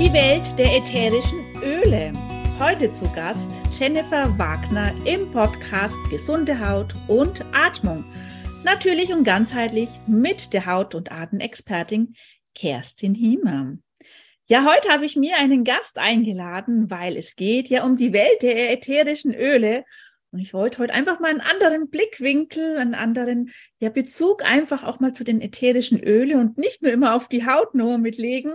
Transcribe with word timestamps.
Die 0.00 0.14
Welt 0.14 0.58
der 0.58 0.78
ätherischen 0.78 1.44
Öle. 1.62 2.14
Heute 2.58 2.90
zu 2.90 3.06
Gast 3.12 3.50
Jennifer 3.78 4.38
Wagner 4.38 4.94
im 5.04 5.30
Podcast 5.30 5.98
Gesunde 6.08 6.58
Haut 6.58 6.94
und 7.06 7.44
Atmung. 7.52 8.06
Natürlich 8.64 9.12
und 9.12 9.24
ganzheitlich 9.24 9.90
mit 10.06 10.54
der 10.54 10.64
Haut- 10.64 10.94
und 10.94 11.12
Atemexpertin 11.12 12.14
Kerstin 12.54 13.14
Hiemer. 13.14 13.76
Ja, 14.46 14.64
heute 14.64 14.88
habe 14.88 15.04
ich 15.04 15.16
mir 15.16 15.36
einen 15.36 15.64
Gast 15.64 15.98
eingeladen, 15.98 16.90
weil 16.90 17.18
es 17.18 17.36
geht 17.36 17.68
ja 17.68 17.84
um 17.84 17.94
die 17.94 18.14
Welt 18.14 18.40
der 18.40 18.72
ätherischen 18.72 19.34
Öle 19.34 19.84
und 20.32 20.38
ich 20.38 20.54
wollte 20.54 20.78
heute 20.78 20.94
einfach 20.94 21.18
mal 21.18 21.30
einen 21.30 21.40
anderen 21.40 21.90
Blickwinkel, 21.90 22.78
einen 22.78 22.94
anderen 22.94 23.50
ja, 23.80 23.88
Bezug 23.88 24.44
einfach 24.44 24.84
auch 24.84 25.00
mal 25.00 25.12
zu 25.12 25.24
den 25.24 25.40
ätherischen 25.40 26.00
Öle 26.00 26.38
und 26.38 26.56
nicht 26.56 26.82
nur 26.82 26.92
immer 26.92 27.16
auf 27.16 27.26
die 27.26 27.46
Haut 27.46 27.74
nur 27.74 27.98
mitlegen. 27.98 28.54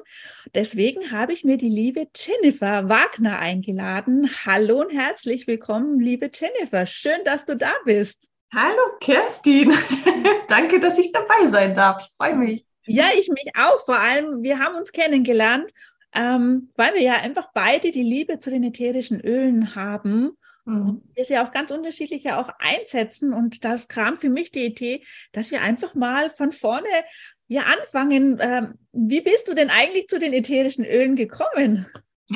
Deswegen 0.54 1.12
habe 1.12 1.34
ich 1.34 1.44
mir 1.44 1.58
die 1.58 1.70
liebe 1.70 2.08
Jennifer 2.16 2.88
Wagner 2.88 3.40
eingeladen. 3.40 4.30
Hallo 4.46 4.82
und 4.82 4.92
herzlich 4.92 5.48
willkommen, 5.48 6.00
liebe 6.00 6.32
Jennifer. 6.34 6.86
Schön, 6.86 7.20
dass 7.26 7.44
du 7.44 7.58
da 7.58 7.74
bist. 7.84 8.30
Hallo 8.54 8.98
Kerstin. 9.02 9.74
Danke, 10.48 10.80
dass 10.80 10.98
ich 10.98 11.12
dabei 11.12 11.46
sein 11.48 11.76
darf. 11.76 12.02
Ich 12.02 12.16
freue 12.16 12.38
mich. 12.38 12.64
Ja, 12.86 13.08
ich 13.18 13.28
mich 13.28 13.52
auch. 13.58 13.84
Vor 13.84 14.00
allem, 14.00 14.44
wir 14.44 14.60
haben 14.60 14.76
uns 14.76 14.94
kennengelernt, 14.94 15.72
ähm, 16.14 16.72
weil 16.78 16.94
wir 16.94 17.02
ja 17.02 17.16
einfach 17.16 17.50
beide 17.54 17.92
die 17.92 18.04
Liebe 18.04 18.40
zu 18.40 18.50
den 18.50 18.64
ätherischen 18.64 19.20
Ölen 19.20 19.76
haben 19.76 20.38
Mhm. 20.66 21.02
Wir 21.14 21.26
sie 21.26 21.38
auch 21.38 21.52
ganz 21.52 21.72
unterschiedlich 21.72 22.24
ja 22.24 22.42
auch 22.42 22.50
einsetzen. 22.60 23.34
Und 23.34 23.64
das 23.64 23.88
kam 23.88 24.20
für 24.20 24.30
mich 24.30 24.52
die 24.52 24.66
Idee, 24.66 25.04
dass 25.32 25.52
wir 25.52 25.62
einfach 25.62 25.96
mal 25.96 26.32
von 26.36 26.52
vorne 26.52 26.88
ja 27.48 27.64
anfangen. 27.64 28.38
Ähm, 28.42 28.74
wie 28.92 29.22
bist 29.22 29.48
du 29.48 29.54
denn 29.54 29.70
eigentlich 29.70 30.08
zu 30.08 30.20
den 30.20 30.34
ätherischen 30.34 30.86
Ölen 30.86 31.16
gekommen? 31.16 31.88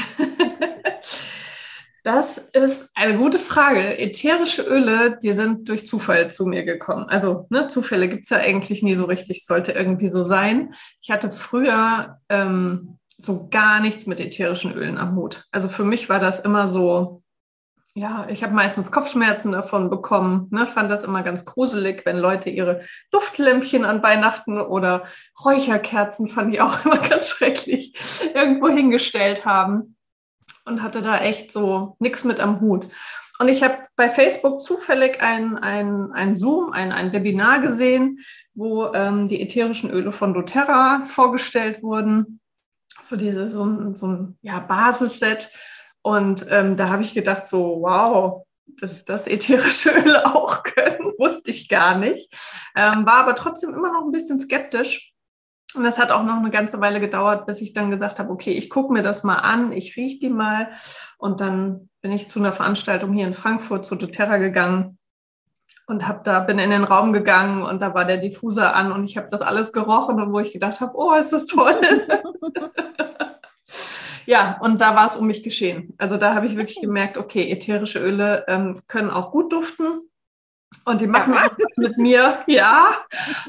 Das 2.04 2.38
ist 2.54 2.90
eine 2.96 3.18
gute 3.18 3.40
Frage. 3.40 4.00
Ätherische 4.00 4.62
Öle, 4.62 5.20
die 5.22 5.34
sind 5.34 5.68
durch 5.68 5.86
Zufall 5.86 6.32
zu 6.32 6.46
mir 6.46 6.64
gekommen. 6.64 7.06
Also 7.10 7.46
ne, 7.50 7.68
Zufälle 7.68 8.08
gibt 8.08 8.24
es 8.24 8.30
ja 8.30 8.38
eigentlich 8.38 8.82
nie 8.82 8.96
so 8.96 9.06
richtig, 9.06 9.46
sollte 9.46 9.74
irgendwie 9.74 10.08
so 10.08 10.24
sein. 10.24 10.74
Ich 11.02 11.12
hatte 11.12 11.30
früher 11.30 12.20
ähm, 12.30 12.98
so 13.18 13.50
gar 13.50 13.82
nichts 13.82 14.06
mit 14.06 14.22
ätherischen 14.22 14.74
Ölen 14.74 14.98
am 14.98 15.16
Hut. 15.18 15.46
Also 15.52 15.68
für 15.68 15.84
mich 15.84 16.08
war 16.08 16.20
das 16.20 16.40
immer 16.40 16.70
so, 16.70 17.22
ja, 18.00 18.28
ich 18.30 18.44
habe 18.44 18.54
meistens 18.54 18.92
Kopfschmerzen 18.92 19.52
davon 19.52 19.90
bekommen. 19.90 20.48
Ne? 20.52 20.66
Fand 20.66 20.90
das 20.90 21.04
immer 21.04 21.22
ganz 21.22 21.44
gruselig, 21.44 22.06
wenn 22.06 22.18
Leute 22.18 22.50
ihre 22.50 22.80
Duftlämpchen 23.12 23.84
an 23.84 24.02
Weihnachten 24.02 24.60
oder 24.62 25.04
Räucherkerzen, 25.44 26.30
fand 26.30 26.54
ich 26.54 26.62
auch 26.62 26.86
immer 26.86 26.98
ganz 26.98 27.28
schrecklich, 27.28 27.94
irgendwo 28.34 28.70
hingestellt 28.70 29.46
haben. 29.46 29.98
Und 30.66 30.82
hatte 30.82 31.02
da 31.02 31.18
echt 31.18 31.52
so 31.52 31.98
nichts 32.00 32.24
mit 32.24 32.40
am 32.40 32.62
Hut. 32.62 32.88
Und 33.40 33.50
ich 33.50 33.64
habe 33.64 33.80
bei 33.98 34.10
Facebook 34.10 34.62
zufällig 34.62 35.22
ein, 35.22 35.58
ein, 35.58 36.12
ein 36.14 36.36
Zoom, 36.36 36.72
ein, 36.72 36.94
ein 36.94 37.12
Webinar 37.12 37.60
gesehen, 37.60 38.20
wo 38.54 38.94
ähm, 38.94 39.28
die 39.28 39.42
ätherischen 39.42 39.90
Öle 39.90 40.14
von 40.14 40.34
doTERRA 40.34 41.04
vorgestellt 41.06 41.84
wurden. 41.84 42.40
So 43.02 43.18
diese, 43.18 43.50
so 43.50 43.66
ein, 43.66 43.96
so 43.96 44.08
ein 44.08 44.38
ja, 44.42 44.60
Basisset 44.60 45.52
und 46.02 46.46
ähm, 46.50 46.78
da 46.78 46.90
habe 46.90 47.04
ich 47.04 47.14
gedacht, 47.14 47.46
so, 47.46 47.80
wow, 47.82 48.46
dass 48.80 49.04
das 49.06 49.28
ätherische 49.28 49.92
Öle 49.98 50.26
auch 50.26 50.64
können, 50.64 51.14
wusste 51.18 51.52
ich 51.52 51.70
gar 51.70 51.98
nicht. 51.98 52.34
Ähm, 52.76 53.06
war 53.06 53.16
aber 53.16 53.36
trotzdem 53.36 53.74
immer 53.74 53.92
noch 53.92 54.04
ein 54.04 54.12
bisschen 54.12 54.40
skeptisch. 54.40 55.14
Und 55.76 55.84
das 55.84 56.00
hat 56.00 56.12
auch 56.12 56.24
noch 56.24 56.38
eine 56.38 56.50
ganze 56.50 56.82
Weile 56.82 57.00
gedauert, 57.00 57.46
bis 57.46 57.62
ich 57.62 57.74
dann 57.74 57.92
gesagt 57.92 58.18
habe, 58.18 58.32
okay, 58.32 58.54
ich 58.54 58.72
gucke 58.72 58.92
mir 58.92 59.04
das 59.04 59.24
mal 59.24 59.36
an, 59.36 59.72
ich 59.72 59.96
rieche 59.98 60.20
die 60.20 60.30
mal. 60.30 60.70
Und 61.20 61.42
dann 61.42 61.90
bin 62.02 62.12
ich 62.12 62.28
zu 62.28 62.40
einer 62.40 62.54
Veranstaltung 62.54 63.14
hier 63.14 63.28
in 63.28 63.36
Frankfurt 63.36 63.86
zu 63.86 63.96
doTERRA 63.96 64.38
gegangen 64.38 64.98
und 65.86 66.08
habe 66.08 66.22
da 66.24 66.40
bin 66.40 66.58
in 66.58 66.72
den 66.72 66.84
Raum 66.84 67.14
gegangen 67.14 67.64
und 67.64 67.82
da 67.82 67.94
war 67.94 68.06
der 68.06 68.18
Diffuser 68.18 68.76
an 68.76 68.92
und 68.92 69.04
ich 69.04 69.18
habe 69.18 69.28
das 69.30 69.42
alles 69.42 69.74
gerochen 69.74 70.22
und 70.22 70.34
wo 70.34 70.40
ich 70.40 70.54
gedacht 70.54 70.82
habe, 70.82 70.94
oh, 70.96 71.14
ist 71.14 71.34
das 71.34 71.46
toll. 71.46 71.80
Ja, 74.30 74.60
und 74.62 74.80
da 74.80 74.96
war 74.96 75.08
es 75.08 75.16
um 75.16 75.26
mich 75.26 75.42
geschehen. 75.42 75.96
Also 75.98 76.16
da 76.16 76.36
habe 76.36 76.46
ich 76.46 76.56
wirklich 76.56 76.80
gemerkt, 76.80 77.18
okay, 77.18 77.50
ätherische 77.50 77.98
Öle 77.98 78.46
ähm, 78.48 78.80
können 78.88 79.10
auch 79.10 79.32
gut 79.32 79.52
duften. 79.52 80.08
Und 80.86 81.02
die 81.02 81.08
machen 81.08 81.34
ja. 81.34 81.50
was 81.50 81.78
mit 81.78 81.98
mir, 81.98 82.38
ja. 82.48 82.92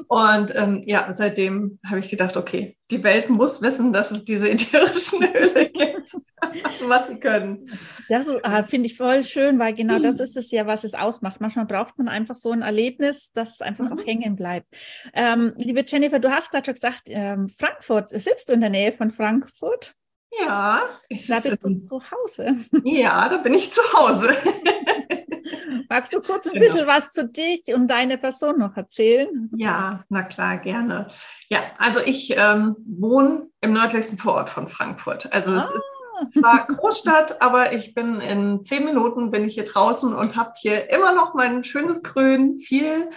Und 0.09 0.57
ähm, 0.57 0.83
ja, 0.87 1.13
seitdem 1.13 1.79
habe 1.87 2.01
ich 2.01 2.09
gedacht, 2.09 2.39
okay, 2.39 2.79
die 2.91 3.05
Welt 3.05 3.29
muss 3.29 3.61
wissen, 3.61 3.93
dass 3.93 4.11
es 4.11 4.25
diese 4.25 4.49
ätherischen 4.51 5.23
Öle 5.23 5.69
gibt, 5.69 6.13
was 6.89 7.09
sie 7.09 7.17
können. 7.17 7.71
Das 8.09 8.29
äh, 8.29 8.63
finde 8.65 8.87
ich 8.87 8.97
voll 8.97 9.23
schön, 9.23 9.59
weil 9.59 9.75
genau 9.75 9.99
das 9.99 10.19
ist 10.19 10.39
es 10.39 10.51
ja, 10.51 10.67
was 10.67 10.85
es 10.85 10.95
ausmacht. 10.95 11.43
Manchmal 11.43 11.67
braucht 11.67 11.99
man 11.99 12.09
einfach 12.09 12.37
so 12.37 12.53
ein 12.53 12.63
Erlebnis, 12.63 13.33
dass 13.33 13.51
es 13.53 13.61
einfach 13.61 13.91
mhm. 13.91 13.99
auch 13.99 14.07
hängen 14.07 14.35
bleibt. 14.35 14.67
Ähm, 15.13 15.53
liebe 15.59 15.85
Jennifer, 15.87 16.21
du 16.21 16.31
hast 16.31 16.51
gerade 16.51 16.65
schon 16.65 16.75
gesagt, 16.75 17.03
ähm, 17.09 17.51
Frankfurt, 17.51 18.09
sitzt 18.09 18.49
du 18.49 18.55
in 18.55 18.63
der 18.63 18.71
Nähe 18.71 18.93
von 18.93 19.11
Frankfurt? 19.11 19.95
Ja, 20.39 20.83
ich 21.09 21.27
da 21.27 21.41
bist 21.41 21.65
du 21.65 21.75
zu 21.75 22.01
Hause. 22.11 22.57
Ja, 22.85 23.29
da 23.29 23.39
bin 23.39 23.55
ich 23.55 23.71
zu 23.73 23.83
Hause. 23.95 24.31
Magst 25.89 26.15
du 26.15 26.21
kurz 26.21 26.47
ein 26.47 26.53
genau. 26.53 26.67
bisschen 26.67 26.87
was 26.87 27.11
zu 27.11 27.27
dich 27.27 27.65
und 27.75 27.89
deine 27.89 28.17
Person 28.17 28.59
noch 28.59 28.77
erzählen? 28.77 29.51
Ja, 29.57 30.05
na 30.09 30.23
klar, 30.23 30.59
gerne. 30.59 31.09
Ja, 31.49 31.65
also 31.79 32.01
ich 32.01 32.35
ähm, 32.37 32.77
wohne 32.87 33.49
im 33.61 33.73
nördlichsten 33.73 34.17
Vorort 34.17 34.51
von 34.51 34.69
Frankfurt. 34.69 35.33
Also 35.33 35.53
es 35.55 35.65
ah. 35.65 35.75
ist 35.75 36.35
zwar 36.35 36.67
Großstadt, 36.69 37.43
aber 37.43 37.73
ich 37.73 37.95
bin 37.95 38.21
in 38.21 38.63
zehn 38.63 38.85
Minuten 38.85 39.31
bin 39.31 39.45
ich 39.45 39.55
hier 39.55 39.65
draußen 39.65 40.15
und 40.15 40.37
habe 40.37 40.53
hier 40.57 40.91
immer 40.91 41.13
noch 41.13 41.35
mein 41.35 41.65
schönes 41.65 42.03
Grün, 42.05 42.59
viel 42.59 43.11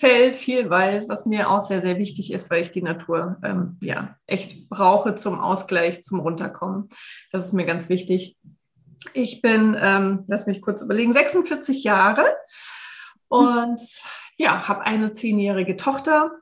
Feld, 0.00 0.38
viel 0.38 0.70
Wald, 0.70 1.10
was 1.10 1.26
mir 1.26 1.50
auch 1.50 1.60
sehr, 1.60 1.82
sehr 1.82 1.98
wichtig 1.98 2.32
ist, 2.32 2.50
weil 2.50 2.62
ich 2.62 2.70
die 2.70 2.80
Natur 2.80 3.36
ähm, 3.44 3.76
ja 3.82 4.16
echt 4.26 4.70
brauche 4.70 5.14
zum 5.14 5.38
Ausgleich, 5.38 6.02
zum 6.02 6.20
Runterkommen. 6.20 6.88
Das 7.32 7.44
ist 7.44 7.52
mir 7.52 7.66
ganz 7.66 7.90
wichtig. 7.90 8.38
Ich 9.12 9.42
bin, 9.42 9.76
ähm, 9.78 10.24
lass 10.26 10.46
mich 10.46 10.62
kurz 10.62 10.80
überlegen, 10.80 11.12
46 11.12 11.84
Jahre 11.84 12.24
und 13.28 13.80
ja, 14.38 14.68
habe 14.68 14.80
eine 14.86 15.12
zehnjährige 15.12 15.76
Tochter, 15.76 16.32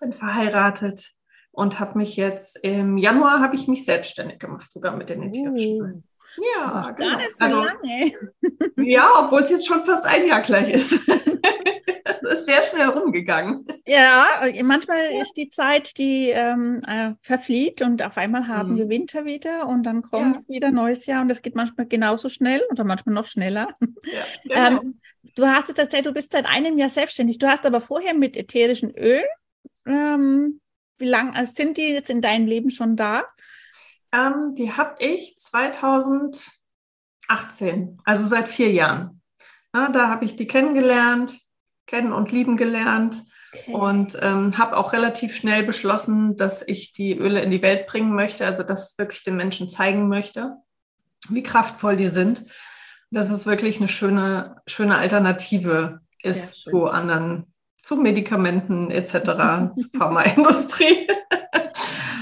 bin 0.00 0.14
verheiratet 0.14 1.10
und 1.50 1.78
habe 1.80 1.98
mich 1.98 2.16
jetzt 2.16 2.58
im 2.62 2.96
Januar 2.96 3.40
habe 3.40 3.56
ich 3.56 3.68
mich 3.68 3.84
selbstständig 3.84 4.38
gemacht, 4.38 4.72
sogar 4.72 4.96
mit 4.96 5.10
den 5.10 5.22
ätherischen 5.22 5.82
uh. 5.82 6.02
Ja, 6.56 6.90
genau. 6.92 7.10
gar 7.10 7.16
nicht 7.18 7.36
so 7.36 7.44
also, 7.44 7.64
lange. 7.64 8.12
Ja, 8.76 9.10
obwohl 9.18 9.42
es 9.42 9.50
jetzt 9.50 9.66
schon 9.66 9.84
fast 9.84 10.06
ein 10.06 10.26
Jahr 10.26 10.42
gleich 10.42 10.70
ist. 10.70 10.98
das 12.04 12.40
ist 12.40 12.46
sehr 12.46 12.62
schnell 12.62 12.88
rumgegangen. 12.88 13.66
Ja, 13.86 14.26
manchmal 14.62 15.12
ja. 15.12 15.20
ist 15.20 15.34
die 15.34 15.48
Zeit, 15.50 15.96
die 15.98 16.30
ähm, 16.30 16.80
äh, 16.86 17.12
verflieht 17.20 17.82
und 17.82 18.02
auf 18.02 18.16
einmal 18.16 18.48
haben 18.48 18.72
mhm. 18.72 18.76
wir 18.76 18.88
Winter 18.88 19.24
wieder 19.24 19.68
und 19.68 19.84
dann 19.84 20.02
kommt 20.02 20.36
ja. 20.36 20.54
wieder 20.54 20.70
neues 20.70 21.06
Jahr 21.06 21.22
und 21.22 21.28
das 21.28 21.42
geht 21.42 21.54
manchmal 21.54 21.86
genauso 21.86 22.28
schnell 22.28 22.62
oder 22.70 22.84
manchmal 22.84 23.14
noch 23.14 23.26
schneller. 23.26 23.68
Ja, 24.02 24.22
genau. 24.68 24.82
ähm, 24.82 25.00
du 25.36 25.46
hast 25.46 25.68
jetzt 25.68 25.78
erzählt, 25.78 26.06
du 26.06 26.12
bist 26.12 26.32
seit 26.32 26.46
einem 26.46 26.78
Jahr 26.78 26.90
selbstständig. 26.90 27.38
Du 27.38 27.48
hast 27.48 27.64
aber 27.64 27.80
vorher 27.80 28.14
mit 28.14 28.36
ätherischen 28.36 28.90
Öl. 28.96 29.22
Ähm, 29.86 30.60
wie 30.98 31.08
lange 31.08 31.46
sind 31.46 31.76
die 31.76 31.90
jetzt 31.90 32.10
in 32.10 32.22
deinem 32.22 32.46
Leben 32.46 32.70
schon 32.70 32.96
da? 32.96 33.24
Ähm, 34.14 34.54
die 34.54 34.72
habe 34.72 34.94
ich 35.00 35.36
2018, 35.38 38.00
also 38.04 38.24
seit 38.24 38.48
vier 38.48 38.70
Jahren. 38.70 39.20
Ja, 39.74 39.88
da 39.88 40.08
habe 40.08 40.24
ich 40.24 40.36
die 40.36 40.46
kennengelernt, 40.46 41.40
kennen 41.86 42.12
und 42.12 42.30
lieben 42.30 42.56
gelernt 42.56 43.24
okay. 43.52 43.72
und 43.72 44.16
ähm, 44.22 44.56
habe 44.56 44.76
auch 44.76 44.92
relativ 44.92 45.34
schnell 45.34 45.64
beschlossen, 45.64 46.36
dass 46.36 46.62
ich 46.62 46.92
die 46.92 47.18
Öle 47.18 47.42
in 47.42 47.50
die 47.50 47.62
Welt 47.62 47.88
bringen 47.88 48.14
möchte, 48.14 48.46
also 48.46 48.62
das 48.62 48.96
wirklich 48.98 49.24
den 49.24 49.34
Menschen 49.36 49.68
zeigen 49.68 50.06
möchte, 50.08 50.58
wie 51.28 51.42
kraftvoll 51.42 51.96
die 51.96 52.10
sind. 52.10 52.46
Dass 53.10 53.30
es 53.30 53.46
wirklich 53.46 53.78
eine 53.78 53.88
schöne, 53.88 54.62
schöne 54.66 54.96
Alternative 54.96 55.98
ist 56.22 56.62
zu 56.62 56.86
anderen, 56.86 57.52
zu 57.82 57.96
Medikamenten 57.96 58.92
etc., 58.92 59.12
zur 59.74 59.90
Pharmaindustrie. 59.98 61.08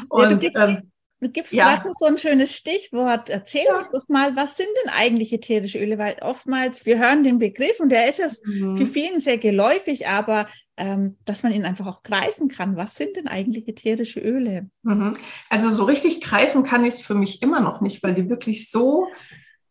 und 0.09 0.45
ähm, 0.57 0.92
Du 1.23 1.29
gibst 1.29 1.53
ja. 1.53 1.71
gerade 1.71 1.89
so 1.93 2.05
ein 2.05 2.19
schönes 2.19 2.53
Stichwort. 2.53 3.31
Erzähl 3.31 3.65
ja. 3.65 3.77
uns 3.77 3.91
doch 3.91 4.09
mal, 4.09 4.35
was 4.35 4.57
sind 4.57 4.69
denn 4.83 4.93
eigentlich 4.93 5.33
ätherische 5.33 5.79
Öle? 5.79 5.97
Weil 5.97 6.17
oftmals, 6.21 6.85
wir 6.85 6.99
hören 6.99 7.23
den 7.23 7.39
Begriff 7.39 7.79
und 7.79 7.91
der 7.91 8.09
ist 8.09 8.19
ja 8.19 8.27
mhm. 8.45 8.77
für 8.77 8.87
vielen 8.87 9.21
sehr 9.21 9.39
geläufig, 9.39 10.09
aber 10.09 10.49
ähm, 10.77 11.17
dass 11.25 11.45
man 11.45 11.53
ihn 11.53 11.65
einfach 11.65 11.87
auch 11.87 12.03
greifen 12.03 12.49
kann. 12.49 12.77
Was 12.77 12.97
sind 12.97 13.15
denn 13.15 13.29
eigentlich 13.29 13.69
ätherische 13.69 14.19
Öle? 14.19 14.69
Mhm. 14.83 15.17
Also 15.49 15.71
so 15.71 15.85
richtig 15.85 16.23
greifen 16.23 16.65
kann 16.65 16.85
ich 16.85 16.95
es 16.95 17.03
für 17.03 17.15
mich 17.15 17.41
immer 17.41 17.61
noch 17.61 17.81
nicht, 17.81 18.03
weil 18.03 18.15
die 18.15 18.29
wirklich 18.29 18.69
so 18.69 19.07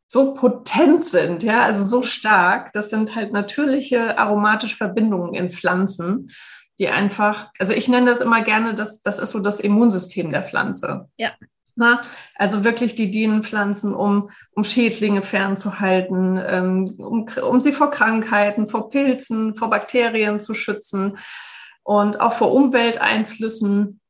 so 0.08 0.34
potent 0.34 1.06
sind, 1.06 1.42
ja, 1.42 1.62
also 1.64 1.86
so 1.86 2.04
stark. 2.04 2.74
Das 2.74 2.90
sind 2.90 3.16
halt 3.16 3.32
natürliche 3.32 4.18
aromatische 4.18 4.76
Verbindungen 4.76 5.34
in 5.34 5.52
Pflanzen 5.52 6.32
die 6.82 6.90
einfach, 6.90 7.52
also 7.60 7.74
ich 7.74 7.88
nenne 7.88 8.08
das 8.08 8.22
immer 8.22 8.42
gerne, 8.42 8.74
das, 8.74 9.04
das 9.04 9.20
ist 9.20 9.30
so 9.30 9.40
das 9.40 9.60
Immunsystem 9.60 10.32
der 10.32 10.42
Pflanze. 10.42 11.10
Ja. 11.16 11.30
Na, 11.76 12.02
also 12.36 12.64
wirklich 12.64 12.96
die 12.96 13.12
dienen 13.12 13.44
Pflanzen, 13.44 13.94
um, 13.94 14.32
um 14.56 14.64
Schädlinge 14.64 15.22
fernzuhalten, 15.22 16.42
ähm, 16.44 16.96
um, 16.98 17.28
um 17.48 17.62
sie 17.62 17.72
vor 17.72 17.92
Krankheiten, 17.92 18.68
vor 18.68 18.90
Pilzen, 18.90 19.54
vor 19.56 19.70
Bakterien 19.70 20.42
zu 20.42 20.56
schützen 20.56 21.20
und 21.84 22.20
auch 22.20 22.34
vor 22.34 22.52
Umwelteinflüssen, 22.52 24.02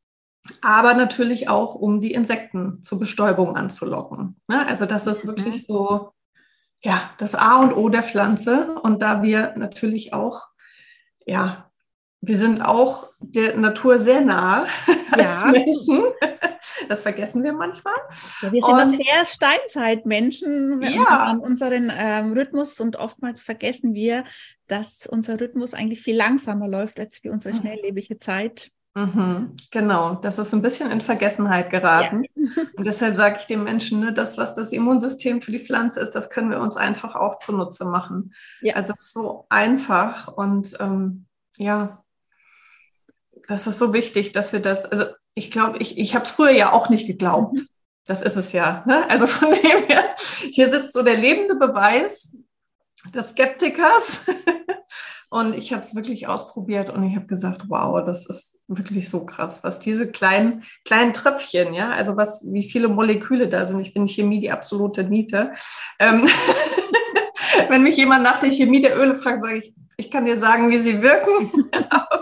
aber 0.62 0.94
natürlich 0.94 1.50
auch, 1.50 1.76
um 1.76 2.00
die 2.00 2.14
Insekten 2.14 2.82
zur 2.84 3.00
Bestäubung 3.00 3.58
anzulocken. 3.58 4.40
Ne? 4.48 4.66
Also 4.66 4.86
das 4.86 5.08
ist 5.08 5.28
wirklich 5.28 5.56
mhm. 5.56 5.74
so, 5.74 6.14
ja, 6.84 7.02
das 7.18 7.36
A 7.36 7.58
und 7.58 7.74
O 7.74 7.90
der 7.90 8.04
Pflanze. 8.04 8.76
Und 8.82 9.02
da 9.02 9.22
wir 9.24 9.56
natürlich 9.58 10.14
auch, 10.14 10.48
ja, 11.26 11.71
wir 12.22 12.38
sind 12.38 12.62
auch 12.62 13.10
der 13.20 13.58
Natur 13.58 13.98
sehr 13.98 14.22
nah 14.22 14.66
ja. 15.18 15.26
als 15.26 15.46
Menschen. 15.46 16.04
Das 16.88 17.02
vergessen 17.02 17.44
wir 17.44 17.54
manchmal. 17.54 17.96
Ja, 18.42 18.52
wir 18.52 18.62
sind 18.62 18.74
und, 18.74 18.90
sehr 18.90 19.26
Steinzeitmenschen 19.26 20.82
ja. 20.84 21.24
an 21.24 21.40
unseren 21.40 21.92
ähm, 21.96 22.34
Rhythmus 22.34 22.80
und 22.80 22.96
oftmals 22.96 23.42
vergessen 23.42 23.96
wir, 23.96 24.24
dass 24.68 25.08
unser 25.08 25.40
Rhythmus 25.40 25.74
eigentlich 25.74 26.02
viel 26.02 26.16
langsamer 26.16 26.68
läuft 26.68 27.00
als 27.00 27.24
wie 27.24 27.30
unsere 27.30 27.56
mhm. 27.56 27.62
schnelllebige 27.62 28.20
Zeit. 28.20 28.72
Mhm, 28.94 29.56
genau, 29.72 30.16
das 30.16 30.38
ist 30.38 30.54
ein 30.54 30.62
bisschen 30.62 30.92
in 30.92 31.00
Vergessenheit 31.00 31.70
geraten. 31.70 32.26
Ja. 32.36 32.64
Und 32.76 32.86
deshalb 32.86 33.16
sage 33.16 33.38
ich 33.40 33.46
den 33.48 33.64
Menschen, 33.64 34.02
ne, 34.02 34.12
das, 34.12 34.38
was 34.38 34.54
das 34.54 34.74
Immunsystem 34.74 35.42
für 35.42 35.52
die 35.52 35.60
Pflanze 35.60 36.02
ist, 36.02 36.12
das 36.12 36.30
können 36.30 36.52
wir 36.52 36.60
uns 36.60 36.76
einfach 36.76 37.16
auch 37.16 37.40
zunutze 37.40 37.86
machen. 37.86 38.34
Ja. 38.60 38.76
Also 38.76 38.92
es 38.94 39.02
ist 39.02 39.14
so 39.14 39.46
einfach 39.48 40.28
und 40.28 40.76
ähm, 40.82 41.26
ja, 41.58 42.01
das 43.48 43.68
ist 43.68 43.78
so 43.78 43.94
wichtig, 43.94 44.32
dass 44.32 44.54
wir 44.54 44.60
das, 44.60 44.86
also 44.86 45.06
ich 45.34 45.52
glaube, 45.52 45.80
ich, 45.80 45.98
ich 45.98 46.16
habe 46.16 46.26
es 46.26 46.32
früher 46.32 46.52
ja 46.52 46.72
auch 46.72 46.90
nicht 46.90 47.08
geglaubt. 47.08 47.60
Das 48.06 48.22
ist 48.22 48.36
es 48.36 48.52
ja. 48.52 48.84
Ne? 48.86 49.10
Also 49.10 49.28
von 49.28 49.52
dem 49.64 49.88
her, 49.88 50.16
hier 50.52 50.70
sitzt 50.70 50.94
so 50.94 51.04
der 51.04 51.18
lebende 51.18 51.56
Beweis 51.56 52.38
des 53.14 53.32
Skeptikers. 53.32 54.22
Und 55.34 55.56
ich 55.56 55.72
habe 55.72 55.82
es 55.82 55.96
wirklich 55.96 56.28
ausprobiert 56.28 56.90
und 56.90 57.04
ich 57.04 57.16
habe 57.16 57.26
gesagt, 57.26 57.70
wow, 57.70 58.04
das 58.04 58.26
ist 58.26 58.60
wirklich 58.68 59.10
so 59.10 59.26
krass, 59.26 59.64
was 59.64 59.80
diese 59.80 60.12
kleinen, 60.12 60.66
kleinen 60.84 61.14
Tröpfchen, 61.14 61.74
ja, 61.74 61.92
also 61.92 62.18
was, 62.18 62.44
wie 62.52 62.70
viele 62.70 62.90
Moleküle 62.90 63.48
da 63.48 63.66
sind. 63.66 63.80
Ich 63.80 63.94
bin 63.94 64.10
Chemie 64.10 64.42
die 64.42 64.52
absolute 64.52 65.06
Niete. 65.06 65.54
Ähm, 66.00 66.28
wenn 67.70 67.82
mich 67.82 67.96
jemand 67.96 68.24
nach 68.24 68.42
der 68.42 68.52
Chemie 68.52 68.82
der 68.82 68.98
Öle 68.98 69.16
fragt, 69.16 69.42
sage 69.42 69.60
ich, 69.60 69.74
ich 70.02 70.10
kann 70.10 70.26
dir 70.26 70.40
sagen, 70.40 70.72
wie 70.72 70.80
sie 70.80 71.00
wirken. 71.00 71.70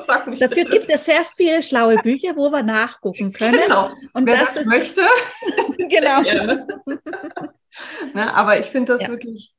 Dafür 0.07 0.35
bitte. 0.47 0.69
gibt 0.69 0.89
es 0.89 1.05
sehr 1.05 1.23
viele 1.37 1.63
schlaue 1.63 1.95
Bücher, 2.03 2.35
wo 2.35 2.51
wir 2.51 2.61
nachgucken 2.61 3.31
können. 3.31 3.57
Genau. 3.63 3.89
Und 4.11 4.25
Wer 4.25 4.35
das, 4.35 4.55
das 4.55 4.63
ist, 4.63 4.67
möchte, 4.67 5.01
genau. 5.77 6.21
ne, 8.13 8.33
aber 8.35 8.59
ich 8.59 8.65
finde 8.65 8.91
das 8.91 9.03
ja. 9.03 9.07
wirklich, 9.07 9.53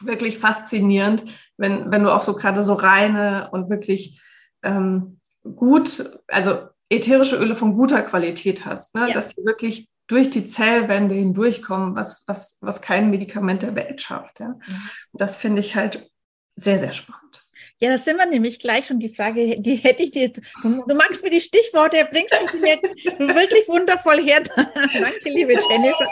wirklich 0.00 0.38
faszinierend, 0.38 1.24
wenn, 1.56 1.90
wenn 1.90 2.02
du 2.04 2.12
auch 2.12 2.22
so 2.22 2.34
gerade 2.34 2.62
so 2.62 2.74
reine 2.74 3.48
und 3.52 3.70
wirklich 3.70 4.20
ähm, 4.62 5.18
gut, 5.42 6.20
also 6.28 6.58
ätherische 6.90 7.36
Öle 7.36 7.56
von 7.56 7.74
guter 7.74 8.02
Qualität 8.02 8.66
hast, 8.66 8.94
ne? 8.94 9.08
Ja. 9.08 9.14
dass 9.14 9.34
die 9.34 9.44
wirklich 9.46 9.88
durch 10.08 10.28
die 10.28 10.44
Zellwände 10.44 11.14
hindurchkommen, 11.14 11.96
was, 11.96 12.22
was, 12.26 12.58
was 12.60 12.82
kein 12.82 13.10
Medikament 13.10 13.62
der 13.62 13.74
Welt 13.74 14.02
schafft. 14.02 14.40
Ja? 14.40 14.48
Mhm. 14.48 14.90
Das 15.14 15.36
finde 15.36 15.60
ich 15.60 15.74
halt 15.74 16.10
sehr, 16.54 16.78
sehr 16.78 16.92
spannend. 16.92 17.45
Ja, 17.78 17.90
da 17.90 17.98
sind 17.98 18.16
wir 18.16 18.26
nämlich 18.26 18.58
gleich 18.58 18.86
schon 18.86 18.98
die 18.98 19.08
Frage, 19.08 19.56
die 19.58 19.76
hätte 19.76 20.02
ich 20.04 20.10
dir. 20.10 20.32
Du 20.32 20.94
magst 20.94 21.22
mir 21.22 21.30
die 21.30 21.40
Stichworte, 21.42 22.08
bringst 22.10 22.34
du 22.40 22.46
sie 22.46 22.58
mir 22.58 22.76
wirklich 23.34 23.68
wundervoll 23.68 24.22
her. 24.24 24.42
Danke, 24.56 25.28
liebe 25.28 25.52
Jennifer. 25.52 26.08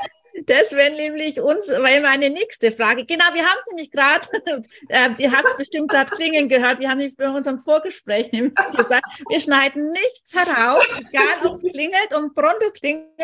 Das 0.47 0.73
wäre 0.73 0.93
nämlich 0.93 1.41
uns, 1.41 1.69
weil 1.69 2.01
meine 2.01 2.29
nächste 2.29 2.73
Frage. 2.73 3.05
Genau, 3.07 3.25
wir 3.33 3.45
haben 3.45 3.61
nämlich 3.71 3.91
gerade, 3.91 4.29
äh, 4.89 5.11
ihr 5.19 5.33
habt 5.33 5.47
es 5.47 5.57
bestimmt 5.57 5.91
gerade 5.91 6.11
klingen 6.11 6.49
gehört, 6.49 6.81
wir 6.81 6.89
haben 6.89 6.99
nämlich 6.99 7.17
bei 7.17 7.29
unserem 7.29 7.61
Vorgespräch 7.61 8.33
nämlich 8.33 8.55
gesagt, 8.77 9.05
wir 9.29 9.41
schneiden 9.41 9.93
nichts 9.93 10.35
heraus, 10.35 10.85
egal 11.11 11.47
ob 11.47 11.53
es 11.53 11.63
klingelt 11.63 12.15
und 12.17 12.35
pronto 12.35 12.71
klingelt. 12.73 13.15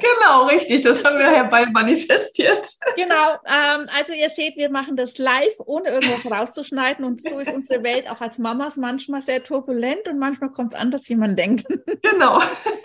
Genau, 0.00 0.46
richtig, 0.46 0.82
das 0.82 1.04
haben 1.04 1.18
wir 1.18 1.30
herbei 1.30 1.66
manifestiert. 1.66 2.66
Genau, 2.96 3.34
ähm, 3.46 3.86
also 3.96 4.12
ihr 4.12 4.30
seht, 4.30 4.56
wir 4.56 4.70
machen 4.70 4.96
das 4.96 5.18
live, 5.18 5.54
ohne 5.58 5.90
irgendwas 5.90 6.30
rauszuschneiden 6.30 7.04
und 7.04 7.22
so 7.22 7.38
ist 7.38 7.52
unsere 7.52 7.82
Welt 7.82 8.10
auch 8.10 8.20
als 8.20 8.38
Mamas 8.38 8.76
manchmal 8.76 9.22
sehr 9.22 9.42
turbulent 9.42 10.08
und 10.08 10.18
manchmal 10.18 10.50
kommt 10.50 10.74
es 10.74 10.80
anders, 10.80 11.08
wie 11.08 11.16
man 11.16 11.36
denkt. 11.36 11.66
Genau. 12.02 12.38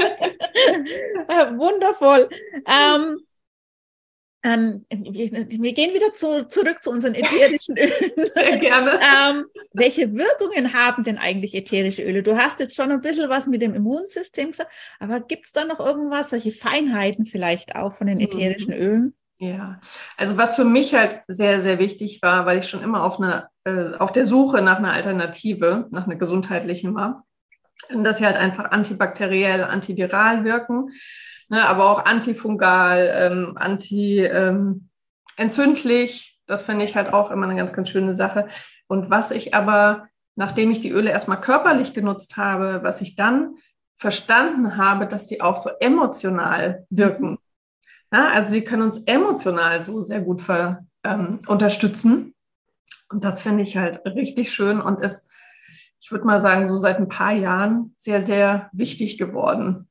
äh, 1.28 1.58
wundervoll. 1.58 2.30
Ähm, 2.68 3.26
ähm, 4.44 4.86
wir 4.90 5.74
gehen 5.74 5.94
wieder 5.94 6.12
zu, 6.12 6.48
zurück 6.50 6.84
zu 6.84 6.92
unseren 6.92 7.16
ätherischen 7.16 7.78
Ölen. 7.78 8.12
Sehr 8.34 8.58
gerne. 8.58 9.00
ähm, 9.02 9.46
welche 9.72 10.14
Wirkungen 10.14 10.74
haben 10.74 11.04
denn 11.04 11.18
eigentlich 11.18 11.56
ätherische 11.56 12.04
Öle? 12.04 12.24
Du 12.24 12.38
hast 12.38 12.60
jetzt 12.60 12.76
schon 12.76 12.92
ein 12.92 13.00
bisschen 13.00 13.30
was 13.30 13.48
mit 13.48 13.62
dem 13.62 13.74
Immunsystem 13.74 14.52
gesagt, 14.52 14.72
aber 15.00 15.22
gibt 15.22 15.46
es 15.46 15.54
da 15.54 15.64
noch 15.64 15.80
irgendwas, 15.80 16.32
solche 16.32 16.52
Feinheiten 16.52 17.26
vielleicht 17.26 17.76
auch 17.76 17.94
von 17.94 18.08
den 18.08 18.18
mhm. 18.18 18.26
ätherischen 18.26 18.74
Ölen? 18.74 19.16
Ja, 19.38 19.80
also 20.18 20.38
was 20.38 20.56
für 20.56 20.66
mich 20.66 20.94
halt 20.94 21.22
sehr, 21.28 21.62
sehr 21.62 21.80
wichtig 21.80 22.22
war, 22.22 22.46
weil 22.46 22.60
ich 22.60 22.68
schon 22.68 22.84
immer 22.84 23.04
auf, 23.04 23.20
eine, 23.20 23.48
äh, 23.64 23.96
auf 23.98 24.12
der 24.12 24.26
Suche 24.26 24.62
nach 24.62 24.78
einer 24.78 24.94
Alternative, 24.94 25.88
nach 25.92 26.06
einer 26.06 26.16
gesundheitlichen 26.16 26.96
war, 26.96 27.26
dass 27.90 28.18
sie 28.18 28.26
halt 28.26 28.38
einfach 28.38 28.72
antibakteriell, 28.72 29.64
antiviral 29.64 30.44
wirken 30.44 30.90
ne, 31.54 31.70
aber 31.70 31.90
auch 31.90 32.04
antifungal, 32.06 33.10
ähm, 33.14 33.54
anti-entzündlich. 33.56 36.28
Ähm, 36.28 36.34
das 36.48 36.64
finde 36.64 36.84
ich 36.84 36.96
halt 36.96 37.14
auch 37.14 37.30
immer 37.30 37.48
eine 37.48 37.56
ganz, 37.56 37.74
ganz 37.74 37.90
schöne 37.90 38.16
Sache. 38.16 38.48
Und 38.88 39.12
was 39.12 39.30
ich 39.30 39.54
aber, 39.54 40.08
nachdem 40.36 40.72
ich 40.72 40.82
die 40.82 40.90
Öle 40.90 41.12
erstmal 41.12 41.40
körperlich 41.40 41.94
genutzt 41.94 42.38
habe, 42.38 42.80
was 42.82 43.02
ich 43.02 43.16
dann 43.16 43.54
verstanden 43.98 44.78
habe, 44.78 45.06
dass 45.06 45.28
die 45.28 45.42
auch 45.42 45.58
so 45.58 45.70
emotional 45.80 46.88
wirken. 46.90 47.38
Ja, 48.12 48.30
also 48.30 48.56
die 48.56 48.64
können 48.64 48.82
uns 48.82 49.04
emotional 49.06 49.84
so 49.84 50.02
sehr 50.02 50.22
gut 50.22 50.42
ver, 50.42 50.88
ähm, 51.04 51.40
unterstützen. 51.48 52.34
Und 53.10 53.24
das 53.24 53.42
finde 53.42 53.62
ich 53.62 53.78
halt 53.78 54.04
richtig 54.06 54.52
schön 54.52 54.82
und 54.82 55.02
ist, 55.02 55.30
ich 56.02 56.12
würde 56.12 56.26
mal 56.26 56.42
sagen, 56.42 56.68
so 56.68 56.78
seit 56.78 56.98
ein 56.98 57.10
paar 57.10 57.34
Jahren 57.34 57.94
sehr, 57.96 58.24
sehr 58.24 58.72
wichtig 58.74 59.20
geworden. 59.20 59.88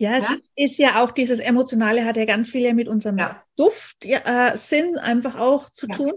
Ja, 0.00 0.16
es 0.16 0.28
ja? 0.28 0.36
ist 0.54 0.78
ja 0.78 1.02
auch 1.02 1.10
dieses 1.10 1.40
Emotionale 1.40 2.04
hat 2.04 2.16
ja 2.16 2.24
ganz 2.24 2.48
viel 2.48 2.72
mit 2.72 2.86
unserem 2.86 3.18
ja. 3.18 3.42
Duftsinn 3.56 4.94
äh, 4.94 5.00
einfach 5.00 5.36
auch 5.36 5.70
zu 5.70 5.88
ja. 5.88 5.96
tun 5.96 6.12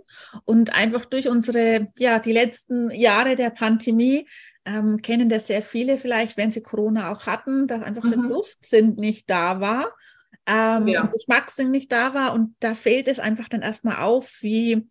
und 0.45 0.73
einfach 0.73 1.05
durch 1.05 1.27
unsere, 1.27 1.87
ja, 1.97 2.19
die 2.19 2.31
letzten 2.31 2.91
Jahre 2.91 3.35
der 3.35 3.49
Pandemie 3.49 4.27
ähm, 4.65 5.01
kennen 5.01 5.29
das 5.29 5.47
sehr 5.47 5.63
viele 5.63 5.97
vielleicht, 5.97 6.37
wenn 6.37 6.51
sie 6.51 6.61
Corona 6.61 7.11
auch 7.11 7.25
hatten, 7.25 7.65
dass 7.65 7.81
einfach 7.81 8.03
mhm. 8.03 8.11
der 8.11 8.19
Duftsinn 8.29 8.93
nicht 8.97 9.27
da 9.27 9.59
war. 9.59 9.91
Ähm, 10.45 10.87
ja. 10.87 11.05
Geschmackssinn 11.05 11.71
nicht 11.71 11.91
da 11.91 12.13
war 12.13 12.33
und 12.33 12.55
da 12.59 12.75
fällt 12.75 13.07
es 13.07 13.19
einfach 13.19 13.49
dann 13.49 13.63
erstmal 13.63 13.97
auf, 13.97 14.37
wie, 14.41 14.87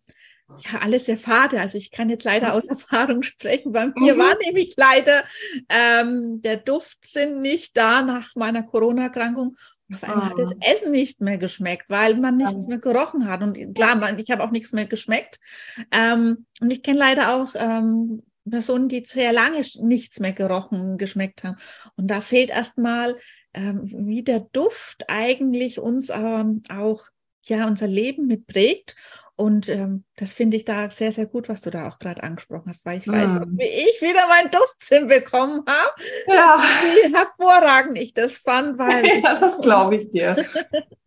ja, 0.57 0.79
alles 0.79 1.05
sehr 1.05 1.17
fade. 1.17 1.59
Also 1.59 1.77
ich 1.77 1.91
kann 1.91 2.09
jetzt 2.09 2.23
leider 2.23 2.53
aus 2.53 2.65
Erfahrung 2.67 3.23
sprechen. 3.23 3.71
Bei 3.71 3.87
mir 3.87 4.15
mhm. 4.15 4.19
war 4.19 4.37
nämlich 4.43 4.73
leider 4.77 5.23
ähm, 5.69 6.41
der 6.41 6.57
Duftsinn 6.57 7.41
nicht 7.41 7.77
da 7.77 8.01
nach 8.01 8.35
meiner 8.35 8.63
Corona-Erkrankung. 8.63 9.55
Und 9.89 9.95
auf 9.95 10.03
einmal 10.03 10.27
oh. 10.27 10.29
hat 10.29 10.39
das 10.39 10.53
ah. 10.53 10.73
Essen 10.73 10.91
nicht 10.91 11.21
mehr 11.21 11.37
geschmeckt, 11.37 11.85
weil 11.89 12.15
man 12.15 12.37
nichts 12.37 12.67
mehr 12.67 12.79
gerochen 12.79 13.27
hat. 13.27 13.41
Und 13.41 13.75
klar, 13.75 13.95
man, 13.95 14.19
ich 14.19 14.31
habe 14.31 14.43
auch 14.43 14.51
nichts 14.51 14.73
mehr 14.73 14.85
geschmeckt. 14.85 15.39
Ähm, 15.91 16.45
und 16.59 16.71
ich 16.71 16.83
kenne 16.83 16.99
leider 16.99 17.35
auch 17.35 17.49
ähm, 17.55 18.23
Personen, 18.49 18.87
die 18.87 19.03
sehr 19.05 19.33
lange 19.33 19.61
nichts 19.79 20.19
mehr 20.19 20.31
gerochen, 20.31 20.97
geschmeckt 20.97 21.43
haben. 21.43 21.57
Und 21.95 22.07
da 22.07 22.21
fehlt 22.21 22.49
erstmal, 22.49 23.17
ähm, 23.53 23.81
wie 23.83 24.23
der 24.23 24.41
Duft 24.51 25.05
eigentlich 25.07 25.79
uns 25.79 26.09
ähm, 26.09 26.63
auch 26.69 27.03
ja 27.43 27.67
unser 27.67 27.87
Leben 27.87 28.27
mitprägt. 28.27 28.95
Und 29.35 29.69
ähm, 29.69 30.03
das 30.17 30.33
finde 30.33 30.57
ich 30.57 30.65
da 30.65 30.91
sehr, 30.91 31.11
sehr 31.11 31.25
gut, 31.25 31.49
was 31.49 31.61
du 31.61 31.71
da 31.71 31.87
auch 31.87 31.97
gerade 31.97 32.21
angesprochen 32.21 32.65
hast, 32.67 32.85
weil 32.85 32.99
ich 32.99 33.07
mm. 33.07 33.11
weiß, 33.11 33.31
wie 33.53 33.63
ich 33.63 33.99
wieder 33.99 34.27
meinen 34.27 34.51
Duftsinn 34.51 35.07
bekommen 35.07 35.63
habe. 35.67 35.91
Ja. 36.27 36.59
Wie 36.59 37.11
hervorragend 37.11 37.97
ich 37.97 38.13
das 38.13 38.37
fand, 38.37 38.77
weil. 38.77 39.03
ja, 39.23 39.39
das 39.39 39.59
glaube 39.59 39.95
ich 39.95 40.11
dir. 40.11 40.35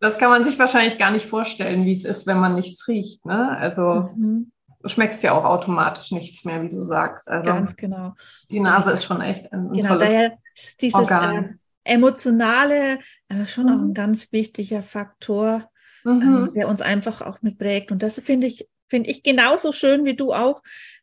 das 0.01 0.17
kann 0.17 0.31
man 0.31 0.43
sich 0.43 0.59
wahrscheinlich 0.59 0.97
gar 0.97 1.11
nicht 1.11 1.27
vorstellen, 1.27 1.85
wie 1.85 1.93
es 1.93 2.03
ist, 2.03 2.27
wenn 2.27 2.39
man 2.39 2.55
nichts 2.55 2.87
riecht. 2.87 3.25
Ne? 3.25 3.57
Also. 3.57 4.09
Mhm. 4.15 4.51
Du 4.81 4.89
schmeckst 4.89 5.23
ja 5.23 5.31
auch 5.31 5.45
automatisch 5.45 6.11
nichts 6.11 6.45
mehr, 6.45 6.61
wie 6.61 6.69
du 6.69 6.81
sagst. 6.83 7.27
Also, 7.27 7.43
Ganz 7.43 7.75
genau. 7.75 8.13
Die 8.51 8.59
Nase 8.59 8.91
ist 8.91 9.03
schon 9.03 9.19
echt 9.19 9.51
ein, 9.51 9.69
ein 9.69 9.73
genau, 9.73 9.87
tolles 9.87 10.07
daher 10.07 10.37
ist 10.53 10.79
dieses 10.79 10.99
Organ. 10.99 11.59
Äh, 11.83 11.93
emotionale 11.93 12.99
äh, 13.29 13.45
schon 13.47 13.65
mhm. 13.65 13.71
auch 13.71 13.81
ein 13.81 13.93
ganz 13.95 14.31
wichtiger 14.31 14.83
Faktor 14.83 15.71
mhm. 16.05 16.21
ähm, 16.21 16.53
der 16.55 16.69
uns 16.69 16.81
einfach 16.81 17.21
auch 17.21 17.41
mitprägt. 17.41 17.91
Und 17.91 18.03
das 18.03 18.19
finde 18.19 18.47
ich, 18.47 18.67
finde 18.87 19.09
ich 19.09 19.23
genauso 19.23 19.71
schön 19.71 20.05
wie 20.05 20.15
du 20.15 20.33
auch, 20.33 20.61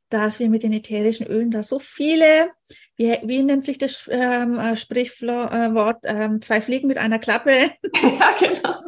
dass 0.09 0.39
wir 0.39 0.51
mit 0.51 0.63
den 0.63 0.75
ätherischen 0.75 1.27
Ölen 1.27 1.51
da 1.51 1.63
so 1.63 1.79
viele, 1.79 2.51
wie, 2.97 3.17
wie 3.25 3.43
nennt 3.43 3.65
sich 3.65 3.79
das 3.79 4.09
ähm, 4.11 4.59
äh, 4.59 4.77
Sprichwort, 4.77 6.01
ähm, 6.05 6.43
zwei 6.43 6.61
Fliegen 6.61 6.87
mit 6.89 6.99
einer 6.99 7.19
Klappe? 7.19 7.71
Ja, 8.03 8.35
genau. 8.39 8.83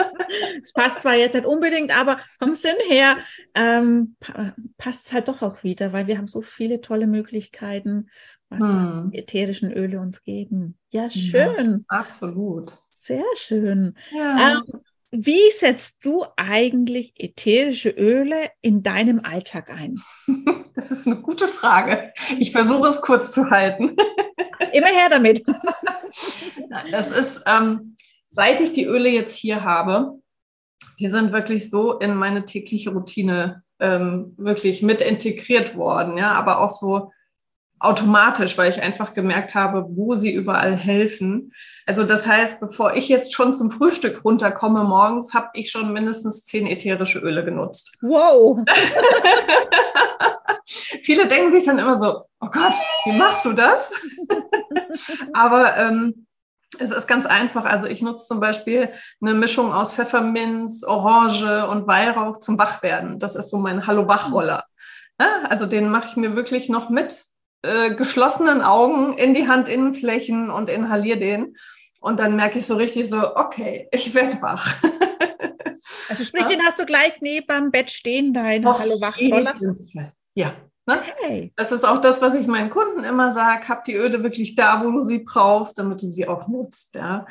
Das 0.61 0.73
passt 0.73 1.03
zwar 1.03 1.15
jetzt 1.15 1.35
nicht 1.35 1.47
unbedingt, 1.47 1.97
aber 1.97 2.19
vom 2.39 2.55
Sinn 2.55 2.75
her 2.89 3.19
ähm, 3.55 4.17
passt 4.77 5.07
es 5.07 5.13
halt 5.13 5.29
doch 5.29 5.43
auch 5.43 5.63
wieder, 5.63 5.93
weil 5.93 6.09
wir 6.09 6.19
haben 6.19 6.27
so 6.27 6.43
viele 6.43 6.81
tolle 6.81 7.07
Möglichkeiten, 7.07 8.11
was, 8.49 8.61
hm. 8.61 9.11
die 9.13 9.19
ätherischen 9.19 9.73
Öle 9.73 10.01
uns 10.01 10.25
geben. 10.25 10.77
Ja, 10.91 11.11
schön. 11.11 11.85
Ja, 11.91 11.99
absolut. 11.99 12.77
Sehr 12.91 13.23
schön. 13.37 13.97
Ja. 14.11 14.63
Ähm, 14.67 14.81
wie 15.17 15.51
setzt 15.57 16.05
du 16.05 16.27
eigentlich 16.37 17.15
ätherische 17.17 17.91
Öle 17.91 18.51
in 18.63 18.83
deinem 18.83 19.21
Alltag 19.25 19.71
ein? 19.71 20.01
Das 20.77 20.91
ist 20.91 21.07
eine 21.07 21.21
gute 21.21 21.47
Frage. 21.47 22.13
Ich 22.41 22.51
versuche 22.51 22.89
es 22.89 23.01
kurz 23.01 23.31
zu 23.31 23.49
halten. 23.49 23.95
Immer 24.73 24.89
her 24.89 25.09
damit. 25.09 25.45
Das 26.91 27.13
ist, 27.13 27.43
ähm, 27.47 27.97
seit 28.25 28.61
ich 28.61 28.73
die 28.73 28.85
Öle 28.85 29.09
jetzt 29.09 29.37
hier 29.37 29.63
habe, 29.63 30.21
die 30.99 31.09
sind 31.09 31.33
wirklich 31.33 31.71
so 31.71 31.99
in 31.99 32.17
meine 32.17 32.45
tägliche 32.45 32.91
Routine 32.91 33.63
ähm, 33.79 34.35
wirklich 34.37 34.83
mit 34.83 35.01
integriert 35.01 35.77
worden, 35.77 36.17
ja, 36.17 36.33
aber 36.33 36.61
auch 36.61 36.71
so 36.71 37.13
automatisch, 37.85 38.57
weil 38.59 38.71
ich 38.71 38.83
einfach 38.83 39.15
gemerkt 39.15 39.55
habe, 39.55 39.87
wo 39.91 40.15
sie 40.15 40.33
überall 40.33 40.75
helfen. 40.77 41.53
Also 41.87 42.05
das 42.05 42.27
heißt, 42.27 42.61
bevor 42.61 42.95
ich 42.95 43.09
jetzt 43.09 43.35
schon 43.35 43.55
zum 43.55 43.71
Frühstück 43.71 44.25
runterkomme 44.25 44.85
morgens, 44.85 45.35
habe 45.35 45.51
ich 45.55 45.71
schon 45.71 45.93
mindestens 45.93 46.45
zehn 46.45 46.67
ätherische 46.67 47.19
Öle 47.19 47.45
genutzt. 47.45 47.97
Wow. 48.01 48.65
Viele 51.03 51.29
denken 51.29 51.51
sich 51.51 51.65
dann 51.65 51.79
immer 51.79 51.97
so, 51.97 52.23
oh 52.41 52.49
Gott, 52.51 52.75
wie 53.05 53.13
machst 53.13 53.45
du 53.45 53.53
das? 53.53 53.93
Aber 55.35 55.77
ähm, 55.77 56.27
es 56.79 56.91
ist 56.91 57.07
ganz 57.07 57.27
einfach. 57.27 57.65
Also 57.65 57.87
ich 57.87 58.03
nutze 58.03 58.27
zum 58.27 58.41
Beispiel 58.41 58.91
eine 59.21 59.35
Mischung 59.35 59.73
aus 59.73 59.93
Pfefferminz, 59.93 60.85
Orange 60.85 61.67
und 61.69 61.87
Weihrauch 61.87 62.39
zum 62.39 62.59
Wachwerden. 62.59 63.19
Das 63.19 63.37
ist 63.37 63.51
so 63.51 63.59
mein 63.59 63.87
Hallo-Wachroller. 63.87 64.65
Ja, 65.21 65.43
also 65.49 65.67
den 65.67 65.91
mache 65.91 66.09
ich 66.09 66.17
mir 66.17 66.35
wirklich 66.35 66.69
noch 66.69 66.91
mit 66.91 67.34
äh, 67.65 67.95
geschlossenen 67.95 68.63
Augen 68.63 69.17
in 69.19 69.35
die 69.35 69.49
Handinnenflächen 69.49 70.51
und 70.51 70.69
inhaliere 70.69 71.19
den. 71.19 71.57
Und 72.01 72.21
dann 72.21 72.37
merke 72.37 72.59
ich 72.59 72.67
so 72.67 72.77
richtig 72.77 73.09
so, 73.09 73.37
okay, 73.37 73.89
ich 73.91 74.15
werde 74.15 74.41
wach. 74.43 74.75
Also 76.09 76.25
sprich, 76.25 76.43
ja? 76.43 76.49
den 76.49 76.63
hast 76.63 76.79
du 76.79 76.87
gleich 76.87 77.21
neben 77.21 77.47
dem 77.47 77.71
Bett 77.71 77.91
stehen, 77.91 78.33
dein 78.33 78.65
Hallo 78.67 79.01
Wachroller? 79.01 79.55
Ja. 80.35 80.55
Ne? 80.87 80.99
Okay. 80.99 81.53
Das 81.57 81.73
ist 81.73 81.85
auch 81.85 81.99
das, 81.99 82.23
was 82.23 82.35
ich 82.35 82.47
meinen 82.47 82.71
Kunden 82.71 83.05
immer 83.05 83.33
sage. 83.33 83.69
Hab 83.69 83.85
die 83.85 83.95
Öle 83.95 84.23
wirklich 84.23 84.55
da, 84.55 84.83
wo 84.85 84.91
du 84.91 85.03
sie 85.03 85.21
brauchst, 85.21 85.79
damit 85.79 86.03
du 86.03 86.07
sie 86.07 86.29
auch 86.29 86.49
nutzt. 86.49 86.95
Ja. 86.95 87.27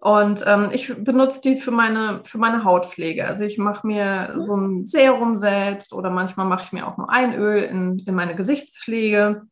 Und 0.00 0.44
ähm, 0.46 0.70
ich 0.72 0.94
benutze 0.94 1.40
die 1.42 1.56
für 1.56 1.72
meine, 1.72 2.20
für 2.24 2.38
meine 2.38 2.64
Hautpflege. 2.64 3.26
Also 3.26 3.44
ich 3.44 3.58
mache 3.58 3.86
mir 3.86 4.32
mhm. 4.34 4.40
so 4.40 4.56
ein 4.56 4.86
Serum 4.86 5.38
selbst 5.38 5.92
oder 5.92 6.10
manchmal 6.10 6.46
mache 6.46 6.64
ich 6.64 6.72
mir 6.72 6.86
auch 6.86 6.96
nur 6.96 7.10
ein 7.10 7.34
Öl 7.34 7.62
in, 7.64 8.00
in 8.00 8.14
meine 8.14 8.36
Gesichtspflege. 8.36 9.42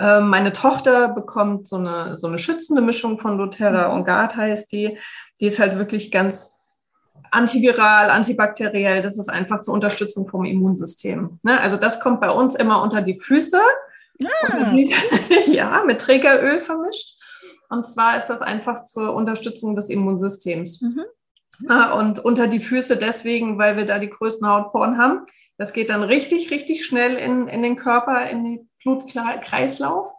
Ähm, 0.00 0.28
meine 0.28 0.52
Tochter 0.52 1.08
bekommt 1.08 1.68
so 1.68 1.76
eine, 1.76 2.16
so 2.16 2.26
eine 2.26 2.38
schützende 2.38 2.82
Mischung 2.82 3.18
von 3.18 3.38
doTERRA 3.38 3.88
mhm. 3.88 3.94
und 3.94 4.04
Gard 4.04 4.36
heißt 4.36 4.72
die. 4.72 4.98
Die 5.40 5.46
ist 5.46 5.58
halt 5.58 5.78
wirklich 5.78 6.10
ganz 6.10 6.50
antiviral, 7.30 8.10
antibakteriell. 8.10 9.02
Das 9.02 9.18
ist 9.18 9.28
einfach 9.28 9.60
zur 9.60 9.74
Unterstützung 9.74 10.28
vom 10.28 10.44
Immunsystem. 10.44 11.38
Ne? 11.42 11.60
Also 11.60 11.76
das 11.76 12.00
kommt 12.00 12.20
bei 12.20 12.30
uns 12.30 12.54
immer 12.54 12.82
unter 12.82 13.02
die 13.02 13.18
Füße. 13.18 13.60
Ah. 14.22 14.70
Die, 14.72 14.94
ja, 15.52 15.82
mit 15.84 16.00
Trägeröl 16.00 16.60
vermischt. 16.60 17.18
Und 17.68 17.86
zwar 17.86 18.16
ist 18.16 18.26
das 18.26 18.42
einfach 18.42 18.84
zur 18.84 19.14
Unterstützung 19.14 19.74
des 19.74 19.90
Immunsystems. 19.90 20.80
Mhm. 20.82 21.04
Und 21.96 22.18
unter 22.18 22.48
die 22.48 22.60
Füße 22.60 22.96
deswegen, 22.96 23.58
weil 23.58 23.76
wir 23.76 23.84
da 23.84 23.98
die 23.98 24.10
größten 24.10 24.48
Hautporen 24.48 24.98
haben. 24.98 25.26
Das 25.56 25.72
geht 25.72 25.88
dann 25.88 26.02
richtig, 26.02 26.50
richtig 26.50 26.84
schnell 26.84 27.14
in, 27.14 27.46
in 27.46 27.62
den 27.62 27.76
Körper, 27.76 28.28
in 28.28 28.44
den 28.44 28.70
Blutkreislauf. 28.84 30.12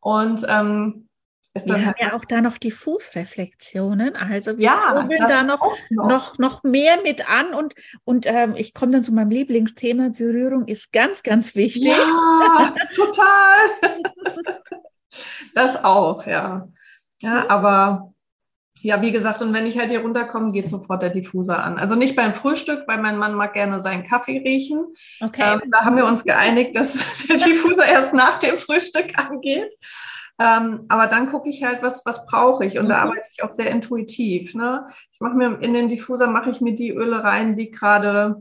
Und 0.00 0.44
ähm, 0.48 1.08
wir 1.54 1.86
haben 1.86 1.94
ja 1.98 2.14
auch 2.14 2.24
da 2.24 2.40
noch 2.40 2.58
die 2.58 2.70
Fußreflexionen. 2.70 4.16
Also 4.16 4.58
wir 4.58 4.64
ja, 4.64 5.08
da 5.18 5.42
noch, 5.42 5.60
noch, 5.90 6.08
noch. 6.08 6.38
noch 6.38 6.62
mehr 6.62 7.00
mit 7.02 7.28
an 7.28 7.54
und, 7.54 7.74
und 8.04 8.26
ähm, 8.26 8.54
ich 8.56 8.74
komme 8.74 8.92
dann 8.92 9.02
zu 9.02 9.12
meinem 9.12 9.30
Lieblingsthema. 9.30 10.10
Berührung 10.10 10.66
ist 10.66 10.92
ganz, 10.92 11.22
ganz 11.22 11.54
wichtig. 11.54 11.96
Ja, 11.96 12.74
total. 12.94 14.02
das 15.54 15.82
auch, 15.84 16.26
ja. 16.26 16.68
Ja, 17.20 17.48
aber 17.50 18.14
ja, 18.82 19.02
wie 19.02 19.12
gesagt, 19.12 19.42
und 19.42 19.52
wenn 19.52 19.66
ich 19.66 19.78
halt 19.78 19.90
hier 19.90 20.00
runterkomme, 20.00 20.52
geht 20.52 20.68
sofort 20.68 21.02
der 21.02 21.10
Diffuser 21.10 21.62
an. 21.62 21.78
Also 21.78 21.94
nicht 21.94 22.16
beim 22.16 22.34
Frühstück, 22.34 22.84
weil 22.86 22.98
mein 22.98 23.18
Mann 23.18 23.34
mag 23.34 23.54
gerne 23.54 23.80
seinen 23.80 24.04
Kaffee 24.04 24.38
riechen. 24.38 24.86
Okay. 25.20 25.42
Ähm, 25.54 25.70
da 25.70 25.84
haben 25.84 25.96
wir 25.96 26.06
uns 26.06 26.24
geeinigt, 26.24 26.76
dass 26.76 27.26
der 27.28 27.36
Diffuser 27.36 27.86
erst 27.86 28.14
nach 28.14 28.38
dem 28.38 28.56
Frühstück 28.56 29.18
angeht. 29.18 29.72
Ähm, 30.40 30.84
aber 30.88 31.08
dann 31.08 31.30
gucke 31.30 31.48
ich 31.48 31.64
halt, 31.64 31.82
was, 31.82 32.06
was 32.06 32.26
brauche 32.26 32.64
ich. 32.64 32.78
Und 32.78 32.84
mhm. 32.84 32.90
da 32.90 32.98
arbeite 33.02 33.28
ich 33.32 33.42
auch 33.42 33.50
sehr 33.50 33.70
intuitiv. 33.70 34.54
Ne? 34.54 34.86
Ich 35.12 35.20
mache 35.20 35.34
mir 35.34 35.58
in 35.60 35.74
den 35.74 35.88
Diffuser 35.88 36.28
mache 36.28 36.50
ich 36.50 36.60
mir 36.60 36.74
die 36.74 36.90
Öle 36.90 37.24
rein, 37.24 37.56
die 37.56 37.70
gerade 37.70 38.36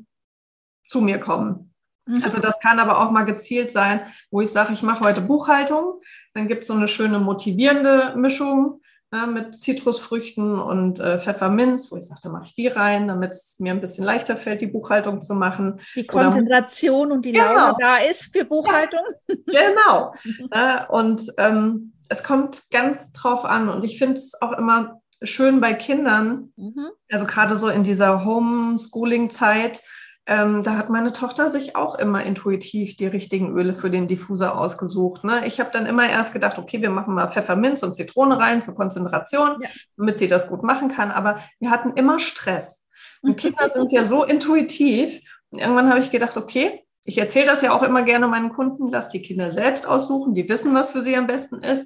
zu 0.84 1.02
mir 1.02 1.20
kommen. 1.20 1.74
Mhm. 2.06 2.24
Also 2.24 2.40
das 2.40 2.60
kann 2.60 2.80
aber 2.80 3.00
auch 3.00 3.12
mal 3.12 3.24
gezielt 3.24 3.72
sein, 3.72 4.02
wo 4.32 4.42
ich 4.42 4.52
sage, 4.52 4.74
ich 4.74 4.84
mache 4.84 5.02
heute 5.02 5.22
Buchhaltung. 5.22 6.02
Dann 6.34 6.48
gibt 6.48 6.62
es 6.62 6.68
so 6.68 6.74
eine 6.74 6.88
schöne 6.88 7.20
motivierende 7.20 8.14
Mischung 8.16 8.82
ne, 9.12 9.28
mit 9.28 9.56
Zitrusfrüchten 9.56 10.60
und 10.60 11.00
äh, 11.00 11.20
Pfefferminz, 11.20 11.92
wo 11.92 11.98
ich 11.98 12.06
sage, 12.06 12.22
da 12.24 12.30
mache 12.30 12.46
ich 12.46 12.56
die 12.56 12.68
rein, 12.68 13.08
damit 13.08 13.32
es 13.32 13.60
mir 13.60 13.72
ein 13.72 13.82
bisschen 13.82 14.04
leichter 14.04 14.36
fällt, 14.36 14.62
die 14.62 14.68
Buchhaltung 14.68 15.22
zu 15.22 15.34
machen. 15.34 15.80
Die 15.96 16.06
Konzentration 16.06 17.12
und 17.12 17.26
die 17.26 17.32
genau. 17.32 17.54
Laune 17.54 17.76
da 17.80 17.98
ist 17.98 18.34
für 18.34 18.46
Buchhaltung. 18.46 19.04
Ja, 19.48 19.70
genau. 19.70 20.14
äh, 20.52 20.86
und 20.90 21.22
ähm, 21.38 21.94
es 22.10 22.24
kommt 22.24 22.70
ganz 22.72 23.12
drauf 23.14 23.46
an. 23.46 23.70
Und 23.70 23.84
ich 23.84 23.98
finde 23.98 24.16
es 24.16 24.42
auch 24.42 24.54
immer 24.54 25.02
schön 25.22 25.60
bei 25.60 25.74
Kindern, 25.74 26.54
mhm. 26.56 26.90
also 27.12 27.26
gerade 27.26 27.56
so 27.56 27.70
in 27.70 27.84
dieser 27.84 28.24
Homeschooling-Zeit, 28.24 29.82
ähm, 30.28 30.64
da 30.64 30.78
hat 30.78 30.90
meine 30.90 31.14
Tochter 31.14 31.52
sich 31.52 31.78
auch 31.78 31.96
immer 31.96 32.22
intuitiv 32.24 32.98
die 32.98 33.08
richtigen 33.08 33.58
Öle 33.58 33.74
für 33.74 33.90
den 33.90 34.10
Diffuser 34.10 34.60
ausgesucht. 34.60 35.24
Ne? 35.24 35.48
Ich 35.48 35.62
habe 35.62 35.70
dann 35.72 35.86
immer 35.86 36.08
erst 36.08 36.34
gedacht, 36.34 36.60
okay, 36.60 36.82
wir 36.82 36.90
machen 36.90 37.14
mal 37.14 37.32
Pfefferminz 37.32 37.82
und 37.82 37.96
Zitrone 37.96 38.38
rein 38.38 38.62
zur 38.62 38.76
Konzentration, 38.76 39.58
ja. 39.62 39.70
damit 39.96 40.18
sie 40.18 40.28
das 40.28 40.50
gut 40.50 40.64
machen 40.64 40.90
kann. 40.90 41.12
Aber 41.12 41.40
wir 41.60 41.72
hatten 41.72 41.92
immer 41.94 42.20
Stress. 42.20 42.86
Und 43.22 43.38
Kinder 43.38 43.70
sind 43.74 43.90
ja 43.92 44.04
so 44.04 44.26
intuitiv. 44.26 45.22
Und 45.50 45.60
irgendwann 45.60 45.90
habe 45.90 46.02
ich 46.02 46.12
gedacht, 46.12 46.36
okay, 46.36 46.84
ich 47.06 47.18
erzähle 47.18 47.46
das 47.46 47.62
ja 47.62 47.72
auch 47.72 47.84
immer 47.84 48.02
gerne 48.02 48.28
meinen 48.28 48.52
Kunden, 48.52 48.90
lass 48.90 49.08
die 49.08 49.22
Kinder 49.22 49.52
selbst 49.52 49.88
aussuchen, 49.88 50.34
die 50.34 50.50
wissen, 50.50 50.76
was 50.76 50.92
für 50.92 51.02
sie 51.02 51.16
am 51.16 51.28
besten 51.28 51.64
ist. 51.64 51.84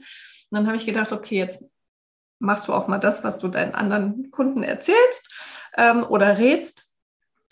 Und 0.49 0.57
dann 0.57 0.65
habe 0.65 0.77
ich 0.77 0.87
gedacht, 0.87 1.11
okay, 1.11 1.37
jetzt 1.37 1.65
machst 2.39 2.67
du 2.67 2.73
auch 2.73 2.87
mal 2.87 2.97
das, 2.97 3.23
was 3.23 3.37
du 3.37 3.49
deinen 3.49 3.75
anderen 3.75 4.31
Kunden 4.31 4.63
erzählst 4.63 5.69
ähm, 5.77 6.03
oder 6.03 6.39
rätst. 6.39 6.90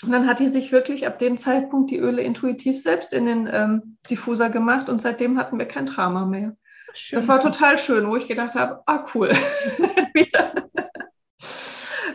Und 0.04 0.12
dann 0.12 0.28
hat 0.28 0.40
die 0.40 0.48
sich 0.48 0.72
wirklich 0.72 1.06
ab 1.08 1.20
dem 1.20 1.38
Zeitpunkt 1.38 1.92
die 1.92 1.98
Öle 1.98 2.22
intuitiv 2.22 2.82
selbst 2.82 3.12
in 3.12 3.26
den 3.26 3.50
ähm, 3.52 3.98
Diffuser 4.10 4.50
gemacht 4.50 4.88
und 4.88 5.02
seitdem 5.02 5.38
hatten 5.38 5.60
wir 5.60 5.66
kein 5.66 5.86
Drama 5.86 6.26
mehr. 6.26 6.56
Schön. 6.94 7.18
Das 7.18 7.28
war 7.28 7.40
total 7.40 7.78
schön, 7.78 8.08
wo 8.08 8.16
ich 8.16 8.28
gedacht 8.28 8.56
habe, 8.56 8.82
ah 8.86 9.06
cool, 9.14 9.30
wieder, 10.14 10.54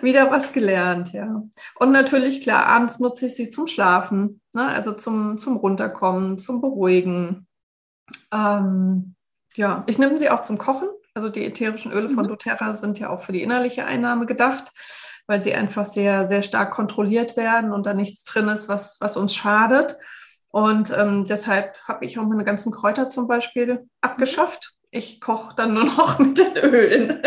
wieder 0.03 0.31
was 0.31 0.53
gelernt, 0.53 1.13
ja. 1.13 1.43
Und 1.79 1.93
natürlich, 1.93 2.41
klar, 2.41 2.67
abends 2.67 2.99
nutze 3.01 3.27
ich 3.27 3.35
sie 3.35 3.51
zum 3.51 3.67
Schlafen, 3.67 4.41
ne? 4.55 4.67
also 4.67 4.93
zum, 4.93 5.37
zum 5.39 5.57
Runterkommen, 5.57 6.39
zum 6.39 6.61
Beruhigen. 6.63 7.47
Ähm, 8.33 9.15
ja, 9.57 9.85
ich 9.87 9.99
nehme 9.99 10.19
sie 10.19 10.31
auch 10.31 10.43
zum 10.43 10.59
Kochen. 10.59 10.89
Also 11.17 11.29
die 11.29 11.45
ätherischen 11.45 11.93
Öle 11.93 12.11
von 12.11 12.25
mhm. 12.25 12.31
doTERRA 12.31 12.75
sind 12.75 12.99
ja 12.99 13.11
auch 13.11 13.23
für 13.23 13.31
die 13.31 13.43
innerliche 13.43 13.85
Einnahme 13.85 14.27
gedacht 14.27 14.73
weil 15.27 15.43
sie 15.43 15.55
einfach 15.55 15.87
sehr, 15.87 16.29
sehr 16.29 16.43
stark 16.43 16.73
kontrolliert 16.73 17.37
werden 17.37 17.73
und 17.73 17.87
da 17.87 17.95
nichts 17.95 18.25
drin 18.25 18.49
ist, 18.49 18.69
was, 18.69 18.99
was 19.01 19.17
uns 19.17 19.35
schadet. 19.35 19.97
Und 20.49 20.93
ähm, 20.97 21.27
deshalb 21.27 21.77
habe 21.89 22.05
ich 22.05 22.19
auch 22.19 22.25
meine 22.25 22.45
ganzen 22.45 22.73
Kräuter 22.73 23.11
zum 23.11 23.27
Beispiel 23.27 23.89
abgeschafft. 24.01 24.73
Ich 24.91 25.21
koche 25.21 25.55
dann 25.57 25.75
nur 25.75 25.85
noch 25.85 26.19
mit 26.21 26.39
den 26.39 26.65
Ölen. 26.65 27.23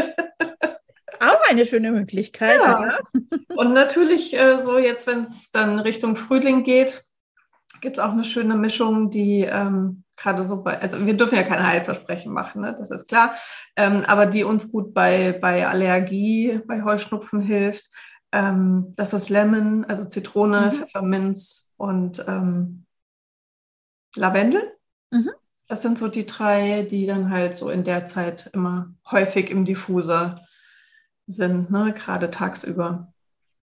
Auch 1.19 1.49
eine 1.49 1.65
schöne 1.65 1.91
Möglichkeit. 1.91 2.59
Ja. 2.59 2.81
ja. 2.81 2.97
Und 3.55 3.73
natürlich, 3.73 4.33
äh, 4.37 4.59
so 4.61 4.77
jetzt, 4.77 5.07
wenn 5.07 5.23
es 5.23 5.51
dann 5.51 5.79
Richtung 5.79 6.15
Frühling 6.15 6.63
geht, 6.63 7.03
gibt 7.81 7.97
es 7.97 8.03
auch 8.03 8.11
eine 8.11 8.23
schöne 8.23 8.55
Mischung, 8.55 9.09
die 9.09 9.41
ähm, 9.41 10.03
gerade 10.15 10.45
so 10.45 10.63
bei, 10.63 10.81
also 10.81 11.05
wir 11.05 11.15
dürfen 11.15 11.35
ja 11.35 11.43
keine 11.43 11.65
Heilversprechen 11.65 12.33
machen, 12.33 12.61
ne? 12.61 12.75
das 12.77 12.89
ist 12.89 13.07
klar, 13.07 13.35
ähm, 13.75 14.03
aber 14.07 14.25
die 14.25 14.43
uns 14.43 14.71
gut 14.71 14.93
bei, 14.93 15.37
bei 15.39 15.67
Allergie, 15.67 16.59
bei 16.65 16.83
Heuschnupfen 16.83 17.39
hilft. 17.41 17.89
Ähm, 18.31 18.93
das 18.97 19.13
ist 19.13 19.29
Lemon, 19.29 19.85
also 19.85 20.05
Zitrone, 20.05 20.71
mhm. 20.71 20.77
Pfefferminz 20.77 21.73
und 21.77 22.23
ähm, 22.27 22.85
Lavendel. 24.15 24.73
Mhm. 25.11 25.31
Das 25.67 25.81
sind 25.81 25.97
so 25.97 26.07
die 26.07 26.25
drei, 26.25 26.83
die 26.83 27.05
dann 27.05 27.29
halt 27.29 27.57
so 27.57 27.69
in 27.69 27.83
der 27.83 28.07
Zeit 28.07 28.49
immer 28.53 28.93
häufig 29.11 29.51
im 29.51 29.65
Diffuser 29.65 30.41
sind, 31.27 31.69
ne? 31.69 31.93
gerade 31.93 32.31
tagsüber. 32.31 33.13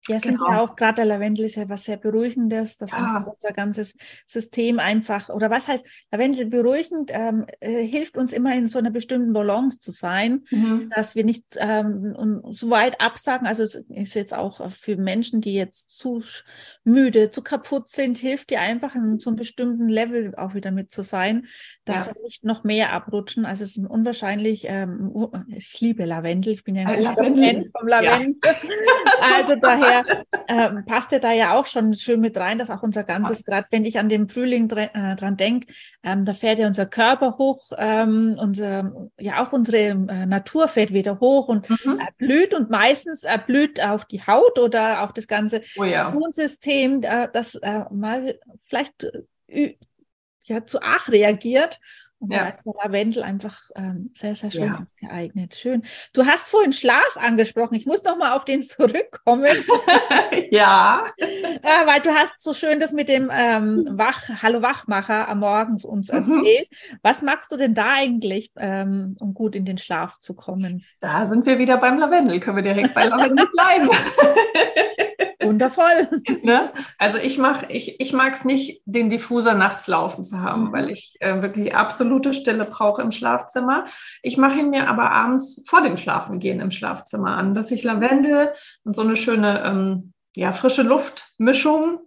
Ja, 0.10 0.20
sind 0.20 0.38
genau. 0.38 0.52
ja 0.52 0.60
auch, 0.62 0.76
gerade 0.76 0.96
der 0.96 1.06
Lavendel 1.06 1.46
ist 1.46 1.56
ja 1.56 1.70
was 1.70 1.86
sehr 1.86 1.96
Beruhigendes, 1.96 2.76
dass 2.76 2.92
ja. 2.92 3.26
unser 3.26 3.54
ganzes 3.54 3.96
System 4.28 4.80
einfach, 4.80 5.30
oder 5.30 5.50
was 5.50 5.70
heißt, 5.70 5.86
Lavendel 6.12 6.46
beruhigend 6.48 7.10
ähm, 7.14 7.46
äh, 7.62 7.84
hilft 7.86 8.18
uns 8.18 8.34
immer 8.34 8.54
in 8.54 8.68
so 8.68 8.80
einer 8.80 8.92
bestimmten 8.92 9.32
Balance 9.32 9.80
zu 9.80 9.92
sein, 9.92 10.44
mhm. 10.52 10.90
dass 10.94 11.16
wir 11.16 11.24
nicht 11.24 11.46
ähm, 11.58 12.42
so 12.52 12.70
weit 12.70 13.00
absagen. 13.00 13.48
Also 13.48 13.64
es 13.64 13.76
ist 13.76 14.14
jetzt 14.16 14.34
auch 14.34 14.70
für 14.72 14.98
Menschen, 14.98 15.40
die 15.40 15.54
jetzt 15.54 15.98
zu 15.98 16.22
müde, 16.84 17.32
zu 17.32 17.42
kaputt 17.42 17.88
sind, 17.88 18.18
hilft 18.18 18.50
dir 18.50 18.60
einfach 18.60 18.96
in 18.96 19.20
so 19.20 19.30
einem 19.30 19.38
bestimmten 19.38 19.88
Level 19.88 20.36
auch 20.36 20.54
wieder 20.54 20.72
mit 20.72 20.92
zu 20.92 21.04
sein, 21.04 21.48
dass 21.86 22.08
ja. 22.08 22.14
wir 22.14 22.22
nicht 22.24 22.44
noch 22.44 22.66
mehr 22.66 22.92
abrutschen. 22.92 23.46
Also 23.46 23.64
es 23.64 23.78
ist 23.78 23.88
unwahrscheinlich, 23.88 24.66
ähm, 24.68 25.14
ich 25.48 25.80
liebe 25.80 26.04
Lavendel, 26.04 26.54
ich 26.54 26.66
bin 26.66 26.76
ja 26.76 26.88
ein 26.88 27.00
äh, 27.00 27.04
Fan 27.04 27.72
vom 27.72 27.88
Lavendel. 27.88 28.36
Ja. 28.44 28.54
also 29.38 29.56
daher 29.56 29.93
daher 29.94 30.26
ähm, 30.48 30.86
passt 30.86 31.12
ja 31.12 31.20
da 31.20 31.32
ja 31.32 31.58
auch 31.58 31.66
schon 31.66 31.94
schön 31.94 32.20
mit 32.20 32.38
rein, 32.38 32.58
dass 32.58 32.70
auch 32.70 32.84
unser 32.84 33.04
ganzes, 33.04 33.44
gerade 33.46 33.68
wenn 33.72 33.86
ich 33.86 34.00
an 34.00 34.10
den 34.10 34.30
Frühling 34.30 34.68
dran, 34.68 34.90
äh, 34.94 35.16
dran 35.16 35.38
denke, 35.38 35.74
ähm, 36.04 36.26
da 36.26 36.34
fährt 36.34 36.60
ja 36.60 36.68
unser 36.68 36.86
Körper 36.86 37.38
hoch, 37.38 37.72
ähm, 37.78 38.38
unser, 38.40 39.10
ja 39.20 39.44
auch 39.44 39.54
unsere 39.54 39.78
äh, 39.78 40.26
Natur 40.26 40.68
fährt 40.68 40.94
wieder 40.94 41.20
hoch 41.20 41.48
und 41.48 41.70
mhm. 41.70 42.00
erblüht 42.00 42.54
und 42.54 42.70
meistens 42.70 43.24
erblüht 43.24 43.84
auch 43.84 44.04
die 44.04 44.22
Haut 44.22 44.60
oder 44.60 45.04
auch 45.04 45.12
das 45.12 45.28
ganze 45.28 45.62
oh 45.78 45.84
ja. 45.84 46.10
Immunsystem, 46.10 47.02
äh, 47.04 47.28
das 47.32 47.56
äh, 47.56 47.86
mal 47.92 48.40
vielleicht 48.66 49.08
äh, 49.48 49.76
ja, 50.46 50.66
zu 50.66 50.82
arg 50.82 51.10
reagiert. 51.10 51.80
Ja. 52.30 52.40
da 52.40 52.50
ist 52.50 52.60
der 52.66 52.74
Lavendel 52.84 53.24
einfach 53.24 53.60
ähm, 53.76 54.12
sehr, 54.16 54.36
sehr 54.36 54.52
schön 54.52 54.64
ja. 54.64 54.88
geeignet. 55.00 55.56
Schön. 55.56 55.84
Du 56.14 56.26
hast 56.26 56.48
vorhin 56.48 56.74
Schlaf 56.74 57.18
angesprochen. 57.18 57.76
Ich 57.76 57.86
muss 57.86 58.04
noch 58.04 58.18
mal 58.18 58.34
auf 58.34 58.46
den 58.46 58.64
zurückkommen. 58.64 59.58
ja. 60.52 61.04
äh, 61.18 61.86
weil 61.86 62.02
du 62.02 62.12
hast 62.12 62.42
so 62.42 62.54
schön 62.54 62.80
das 62.80 62.94
mit 62.94 63.10
dem 63.10 63.30
ähm, 63.32 63.88
Wach, 63.92 64.22
Hallo 64.42 64.62
Wachmacher 64.62 65.28
am 65.28 65.40
Morgen 65.40 65.82
uns 65.84 66.12
mhm. 66.12 66.18
erzählt. 66.18 66.68
Mhm. 66.70 66.98
Was 67.02 67.22
magst 67.22 67.52
du 67.52 67.58
denn 67.58 67.74
da 67.74 67.94
eigentlich, 67.94 68.52
ähm, 68.58 69.16
um 69.20 69.34
gut 69.34 69.56
in 69.56 69.66
den 69.66 69.78
Schlaf 69.78 70.20
zu 70.20 70.34
kommen? 70.34 70.86
Da 71.00 71.26
sind 71.26 71.46
wir 71.46 71.60
wieder 71.60 71.78
beim 71.78 71.98
Lavendel. 71.98 72.40
Können 72.40 72.58
wir 72.58 72.64
direkt 72.64 72.94
bei 72.94 73.06
Lavendel 73.06 73.48
bleiben. 73.54 73.90
Wundervoll. 75.46 76.22
Ne? 76.44 76.72
Also 76.98 77.18
ich 77.20 77.38
mache, 77.38 77.68
ich, 77.70 78.00
ich 78.02 78.12
mag 78.12 78.34
es 78.34 78.44
nicht, 78.44 78.82
den 78.86 79.10
Diffuser 79.10 79.54
nachts 79.54 79.88
laufen 79.88 80.26
zu 80.26 80.42
haben, 80.42 80.66
mhm. 80.66 80.74
weil 80.74 80.90
ich 80.90 81.16
äh, 81.20 81.42
wirklich 81.42 81.76
absolute 81.76 82.34
Stille 82.34 82.66
brauche 82.66 83.02
im 83.02 83.12
Schlafzimmer. 83.12 83.86
Ich 84.22 84.38
mache 84.38 84.60
ihn 84.60 84.70
mir 84.70 84.90
aber 84.90 85.12
abends 85.12 85.64
vor 85.68 85.82
dem 85.82 85.96
Schlafengehen 85.96 86.60
im 86.60 86.72
Schlafzimmer 86.72 87.38
an, 87.38 87.54
dass 87.54 87.72
ich 87.72 87.84
Lavendel 87.84 88.52
und 88.84 88.96
so 88.96 89.04
eine 89.04 89.16
schöne 89.16 89.64
ähm, 89.66 90.14
ja, 90.36 90.52
frische 90.54 90.84
Luftmischung 90.84 92.00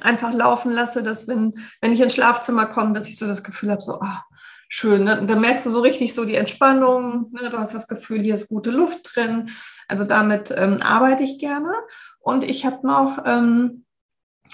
einfach 0.00 0.32
laufen 0.32 0.72
lasse, 0.72 1.02
dass 1.02 1.28
wenn, 1.28 1.54
wenn 1.80 1.92
ich 1.92 2.00
ins 2.00 2.14
Schlafzimmer 2.14 2.66
komme, 2.66 2.92
dass 2.94 3.08
ich 3.08 3.18
so 3.18 3.26
das 3.26 3.44
Gefühl 3.44 3.70
habe, 3.70 3.82
so, 3.82 4.00
ah, 4.00 4.24
schön. 4.72 5.04
Ne? 5.04 5.22
Da 5.26 5.36
merkst 5.36 5.66
du 5.66 5.70
so 5.70 5.80
richtig 5.80 6.14
so 6.14 6.24
die 6.24 6.34
Entspannung. 6.34 7.30
Ne? 7.32 7.50
Du 7.50 7.58
hast 7.58 7.74
das 7.74 7.86
Gefühl, 7.86 8.22
hier 8.22 8.34
ist 8.34 8.48
gute 8.48 8.70
Luft 8.70 9.14
drin. 9.14 9.50
Also 9.86 10.04
damit 10.04 10.52
ähm, 10.56 10.80
arbeite 10.80 11.22
ich 11.22 11.38
gerne. 11.38 11.74
Und 12.20 12.42
ich 12.42 12.64
habe 12.64 12.86
noch 12.86 13.18
ähm, 13.26 13.84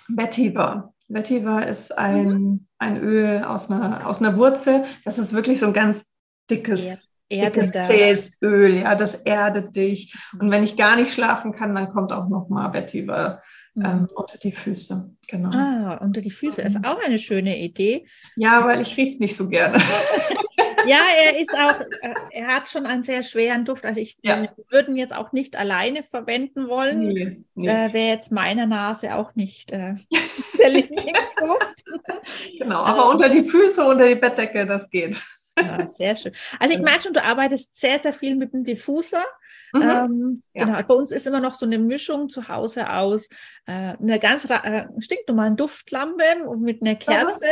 Vetiver. 0.09 0.93
Vetiver 1.07 1.65
ist 1.67 1.97
ein, 1.97 2.29
mhm. 2.29 2.67
ein 2.79 3.01
Öl 3.01 3.45
aus 3.45 3.71
einer, 3.71 4.09
aus 4.09 4.21
einer 4.21 4.37
Wurzel. 4.37 4.85
Das 5.05 5.19
ist 5.19 5.35
wirklich 5.35 5.61
so 5.61 5.67
ein 5.67 5.73
ganz 5.73 6.05
dickes, 6.51 7.09
ja. 7.31 7.45
dickes 7.49 7.71
zähes 7.71 8.43
Öl. 8.43 8.75
Ja, 8.75 8.97
das 8.97 9.15
erdet 9.15 9.77
dich. 9.77 10.17
Und 10.41 10.51
wenn 10.51 10.65
ich 10.65 10.77
gar 10.77 10.97
nicht 10.97 11.13
schlafen 11.13 11.53
kann, 11.53 11.77
dann 11.77 11.91
kommt 11.91 12.13
auch 12.13 12.29
noch 12.29 12.49
mal 12.49 12.73
Vetiver 12.73 13.41
ähm, 13.85 14.01
mhm. 14.01 14.09
unter 14.15 14.39
die 14.39 14.53
Füße. 14.53 15.11
Genau. 15.27 15.51
Ah, 15.53 15.99
unter 16.03 16.21
die 16.21 16.31
Füße 16.31 16.63
ist 16.63 16.79
mhm. 16.79 16.85
auch 16.85 16.99
eine 17.05 17.19
schöne 17.19 17.59
Idee. 17.59 18.07
Ja, 18.37 18.65
weil 18.65 18.81
ich 18.81 18.97
rieche 18.97 19.13
es 19.13 19.21
nicht 19.21 19.37
so 19.37 19.49
gerne. 19.49 19.79
ja, 20.87 21.01
er 21.23 21.41
ist 21.41 21.53
auch, 21.53 21.81
äh, 22.03 22.15
er 22.33 22.47
hat 22.49 22.69
schon 22.69 22.87
einen 22.87 23.03
sehr 23.03 23.23
schweren 23.23 23.65
Duft. 23.65 23.85
Also 23.85 24.01
ich 24.01 24.19
ja. 24.23 24.49
würde 24.71 24.91
ihn 24.91 24.97
jetzt 24.97 25.15
auch 25.15 25.33
nicht 25.33 25.57
alleine 25.57 26.03
verwenden 26.03 26.69
wollen. 26.69 27.09
Nee, 27.09 27.45
nee. 27.55 27.69
Äh, 27.69 27.93
Wäre 27.93 28.09
jetzt 28.09 28.33
meine 28.33 28.67
Nase 28.67 29.15
auch 29.15 29.35
nicht 29.35 29.71
äh, 29.71 29.97
der 30.59 30.71
Lieblingsduft. 30.71 31.85
genau, 32.59 32.83
aber 32.83 33.11
unter 33.11 33.29
die 33.29 33.45
Füße, 33.45 33.85
unter 33.85 34.07
die 34.07 34.15
Bettdecke, 34.15 34.67
das 34.67 34.89
geht. 34.89 35.17
Ja, 35.65 35.89
sehr 35.89 36.17
schön. 36.17 36.33
Also 36.59 36.75
ich 36.75 36.81
merke 36.81 37.03
schon, 37.03 37.13
du 37.13 37.23
arbeitest 37.23 37.79
sehr, 37.79 37.99
sehr 37.99 38.13
viel 38.13 38.37
mit 38.37 38.53
dem 38.53 38.65
Diffuser. 38.65 39.25
Mhm. 39.73 39.83
Ähm, 39.83 40.43
ja. 40.55 40.65
genau. 40.65 40.83
Bei 40.83 40.95
uns 40.95 41.13
ist 41.13 41.27
immer 41.27 41.41
noch 41.41 41.55
so 41.55 41.67
eine 41.67 41.79
Mischung 41.79 42.29
zu 42.29 42.49
Hause 42.49 42.91
aus 42.93 43.29
äh, 43.67 43.95
einer 44.01 44.19
ganz 44.19 44.49
äh, 44.49 44.87
stinknormalen 44.99 45.57
Duftlampe 45.57 46.23
mit 46.59 46.83
einer 46.83 46.95
Kerze. 46.95 47.47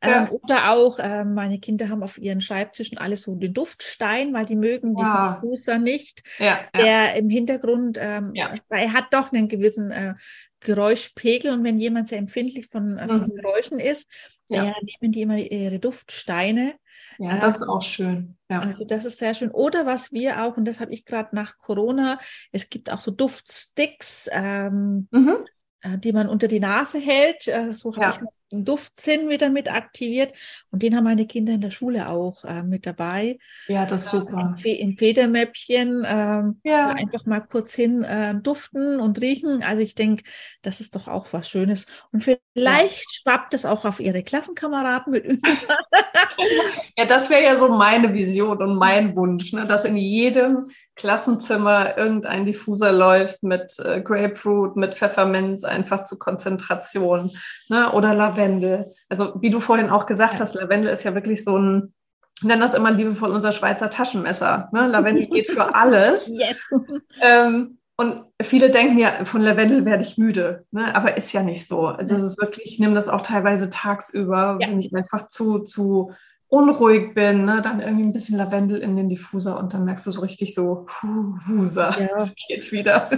Ähm, 0.00 0.28
Oder 0.30 0.72
auch, 0.72 0.98
äh, 0.98 1.24
meine 1.24 1.60
Kinder 1.60 1.88
haben 1.88 2.02
auf 2.02 2.18
ihren 2.18 2.40
Schreibtischen 2.40 2.98
alles 2.98 3.22
so 3.22 3.34
den 3.34 3.54
Duftstein, 3.54 4.32
weil 4.32 4.46
die 4.46 4.56
mögen 4.56 4.94
diesen 4.94 5.12
ja. 5.12 5.34
Diffuser 5.34 5.78
nicht. 5.78 6.22
Der 6.76 7.14
im 7.16 7.30
Hintergrund, 7.30 7.98
ähm, 8.00 8.32
er 8.34 8.92
hat 8.92 9.06
doch 9.12 9.32
einen 9.32 9.48
gewissen 9.48 9.90
äh, 9.90 10.14
Geräuschpegel 10.62 11.52
und 11.52 11.64
wenn 11.64 11.78
jemand 11.78 12.08
sehr 12.08 12.18
empfindlich 12.18 12.66
von, 12.68 12.98
äh, 12.98 13.06
von 13.06 13.22
mhm. 13.22 13.34
Geräuschen 13.34 13.78
ist, 13.78 14.08
ja. 14.48 14.74
nehmen 14.82 15.12
die 15.12 15.22
immer 15.22 15.36
ihre 15.36 15.78
Duftsteine 15.78 16.74
ja, 17.22 17.38
das 17.38 17.56
ist 17.56 17.68
auch 17.68 17.82
schön. 17.82 18.36
Ja. 18.50 18.60
Also 18.60 18.84
das 18.84 19.04
ist 19.04 19.18
sehr 19.18 19.34
schön. 19.34 19.50
Oder 19.50 19.86
was 19.86 20.12
wir 20.12 20.42
auch, 20.42 20.56
und 20.56 20.64
das 20.64 20.80
habe 20.80 20.92
ich 20.92 21.04
gerade 21.04 21.34
nach 21.34 21.58
Corona, 21.58 22.18
es 22.50 22.68
gibt 22.68 22.90
auch 22.90 23.00
so 23.00 23.10
Duftsticks, 23.10 24.28
ähm, 24.32 25.08
mhm. 25.10 25.46
Äh, 25.82 25.98
die 25.98 26.12
man 26.12 26.28
unter 26.28 26.48
die 26.48 26.60
Nase 26.60 26.98
hält. 26.98 27.48
Äh, 27.48 27.72
so 27.72 27.94
habe 27.96 28.04
ja. 28.04 28.10
ich 28.10 28.18
den 28.18 28.28
Duftsinn 28.52 29.28
wieder 29.28 29.50
mit 29.50 29.72
aktiviert. 29.72 30.32
Und 30.70 30.82
den 30.82 30.94
haben 30.96 31.04
meine 31.04 31.26
Kinder 31.26 31.54
in 31.54 31.60
der 31.60 31.70
Schule 31.70 32.08
auch 32.08 32.44
äh, 32.44 32.62
mit 32.62 32.86
dabei. 32.86 33.38
Ja, 33.68 33.86
das 33.86 34.04
ist 34.04 34.10
super. 34.10 34.54
In, 34.62 34.76
in 34.76 34.96
Federmäppchen 34.98 36.06
ähm, 36.06 36.60
ja. 36.64 36.90
einfach 36.90 37.26
mal 37.26 37.40
kurz 37.40 37.74
hin 37.74 38.04
äh, 38.04 38.34
duften 38.34 39.00
und 39.00 39.20
riechen. 39.20 39.62
Also 39.62 39.82
ich 39.82 39.94
denke, 39.94 40.24
das 40.62 40.80
ist 40.80 40.94
doch 40.94 41.08
auch 41.08 41.32
was 41.32 41.48
Schönes. 41.48 41.86
Und 42.12 42.22
vielleicht 42.22 43.00
ja. 43.00 43.20
schwappt 43.22 43.54
es 43.54 43.64
auch 43.64 43.84
auf 43.84 44.00
ihre 44.00 44.22
Klassenkameraden 44.22 45.12
mit. 45.12 45.24
ja, 46.96 47.04
das 47.04 47.30
wäre 47.30 47.42
ja 47.42 47.56
so 47.56 47.68
meine 47.68 48.12
Vision 48.12 48.58
und 48.62 48.76
mein 48.76 49.16
Wunsch, 49.16 49.52
ne? 49.52 49.64
dass 49.64 49.84
in 49.84 49.96
jedem 49.96 50.70
Klassenzimmer 50.94 51.96
irgendein 51.96 52.44
Diffuser 52.44 52.92
läuft 52.92 53.42
mit 53.42 53.78
äh, 53.78 54.02
Grapefruit, 54.02 54.76
mit 54.76 54.94
Pfefferminz, 54.94 55.64
einfach 55.64 56.04
zur 56.04 56.18
Konzentration 56.18 57.30
ne? 57.72 57.90
oder 57.92 58.14
Lavendel. 58.14 58.86
Also 59.08 59.32
wie 59.40 59.50
du 59.50 59.60
vorhin 59.60 59.90
auch 59.90 60.06
gesagt 60.06 60.34
ja. 60.34 60.40
hast, 60.40 60.54
Lavendel 60.54 60.92
ist 60.92 61.02
ja 61.02 61.14
wirklich 61.14 61.42
so 61.42 61.58
ein, 61.58 61.92
ich 62.36 62.44
nenne 62.44 62.62
das 62.62 62.74
immer 62.74 62.92
liebevoll 62.92 63.30
unser 63.30 63.52
Schweizer 63.52 63.90
Taschenmesser. 63.90 64.68
Ne? 64.72 64.86
Lavendel 64.86 65.26
geht 65.26 65.48
für 65.48 65.74
alles. 65.74 66.28
Yes. 66.28 66.70
Ähm, 67.20 67.78
und 67.96 68.24
viele 68.42 68.70
denken 68.70 68.98
ja, 68.98 69.24
von 69.24 69.42
Lavendel 69.42 69.84
werde 69.84 70.02
ich 70.04 70.18
müde, 70.18 70.64
ne? 70.70 70.94
aber 70.94 71.16
ist 71.16 71.32
ja 71.32 71.42
nicht 71.42 71.66
so. 71.66 71.86
Also 71.86 72.14
es 72.14 72.22
ist 72.22 72.40
wirklich, 72.40 72.66
ich 72.66 72.78
nehme 72.78 72.94
das 72.94 73.08
auch 73.08 73.22
teilweise 73.22 73.70
tagsüber, 73.70 74.58
ja. 74.60 74.68
wenn 74.68 74.80
ich 74.80 74.94
einfach 74.94 75.28
zu, 75.28 75.60
zu 75.60 76.12
unruhig 76.48 77.14
bin, 77.14 77.46
ne, 77.46 77.62
dann 77.62 77.80
irgendwie 77.80 78.04
ein 78.04 78.12
bisschen 78.12 78.36
Lavendel 78.36 78.78
in 78.78 78.94
den 78.94 79.08
Diffuser 79.08 79.58
und 79.58 79.72
dann 79.72 79.86
merkst 79.86 80.06
du 80.06 80.10
so 80.10 80.20
richtig 80.20 80.54
so, 80.54 80.86
puh, 80.86 81.38
Husa, 81.48 81.94
ja. 81.98 82.08
es 82.18 82.34
geht 82.34 82.72
wieder. 82.72 83.08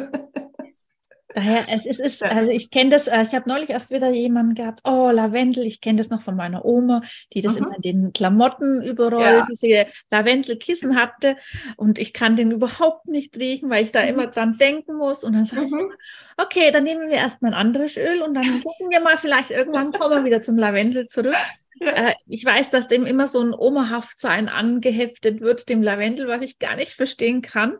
Daher, 1.34 1.64
es 1.68 1.98
ist, 1.98 2.22
also 2.22 2.52
ich 2.52 2.70
kenne 2.70 2.90
das, 2.90 3.08
äh, 3.08 3.24
ich 3.24 3.34
habe 3.34 3.48
neulich 3.48 3.70
erst 3.70 3.90
wieder 3.90 4.08
jemanden 4.10 4.54
gehabt, 4.54 4.80
oh, 4.84 5.10
Lavendel, 5.12 5.66
ich 5.66 5.80
kenne 5.80 5.98
das 5.98 6.08
noch 6.08 6.22
von 6.22 6.36
meiner 6.36 6.64
Oma, 6.64 7.02
die 7.32 7.40
das 7.40 7.58
mhm. 7.58 7.66
immer 7.66 7.76
in 7.76 7.82
den 7.82 8.12
Klamotten 8.12 8.80
überall, 8.82 9.38
ja. 9.38 9.46
diese 9.50 9.86
Lavendelkissen 10.12 10.94
hatte 10.94 11.36
und 11.76 11.98
ich 11.98 12.12
kann 12.12 12.36
den 12.36 12.52
überhaupt 12.52 13.08
nicht 13.08 13.36
riechen, 13.36 13.68
weil 13.68 13.82
ich 13.82 13.90
da 13.90 14.02
mhm. 14.02 14.08
immer 14.10 14.26
dran 14.28 14.54
denken 14.58 14.94
muss 14.94 15.24
und 15.24 15.32
dann 15.32 15.44
sage 15.44 15.62
mhm. 15.62 15.90
ich, 15.90 16.44
okay, 16.44 16.70
dann 16.70 16.84
nehmen 16.84 17.10
wir 17.10 17.16
erstmal 17.16 17.52
ein 17.52 17.58
anderes 17.58 17.96
Öl 17.96 18.22
und 18.22 18.34
dann 18.34 18.44
gucken 18.62 18.90
wir 18.90 19.00
mal, 19.00 19.18
vielleicht 19.18 19.50
irgendwann 19.50 19.90
kommen 19.90 20.22
wir 20.22 20.24
wieder 20.24 20.40
zum 20.40 20.56
Lavendel 20.56 21.08
zurück. 21.08 21.34
Äh, 21.80 22.12
ich 22.28 22.44
weiß, 22.44 22.70
dass 22.70 22.86
dem 22.86 23.06
immer 23.06 23.26
so 23.26 23.40
ein 23.40 23.52
Omahaftsein 23.52 24.48
angeheftet 24.48 25.40
wird, 25.40 25.68
dem 25.68 25.82
Lavendel, 25.82 26.28
was 26.28 26.42
ich 26.42 26.60
gar 26.60 26.76
nicht 26.76 26.92
verstehen 26.92 27.42
kann. 27.42 27.78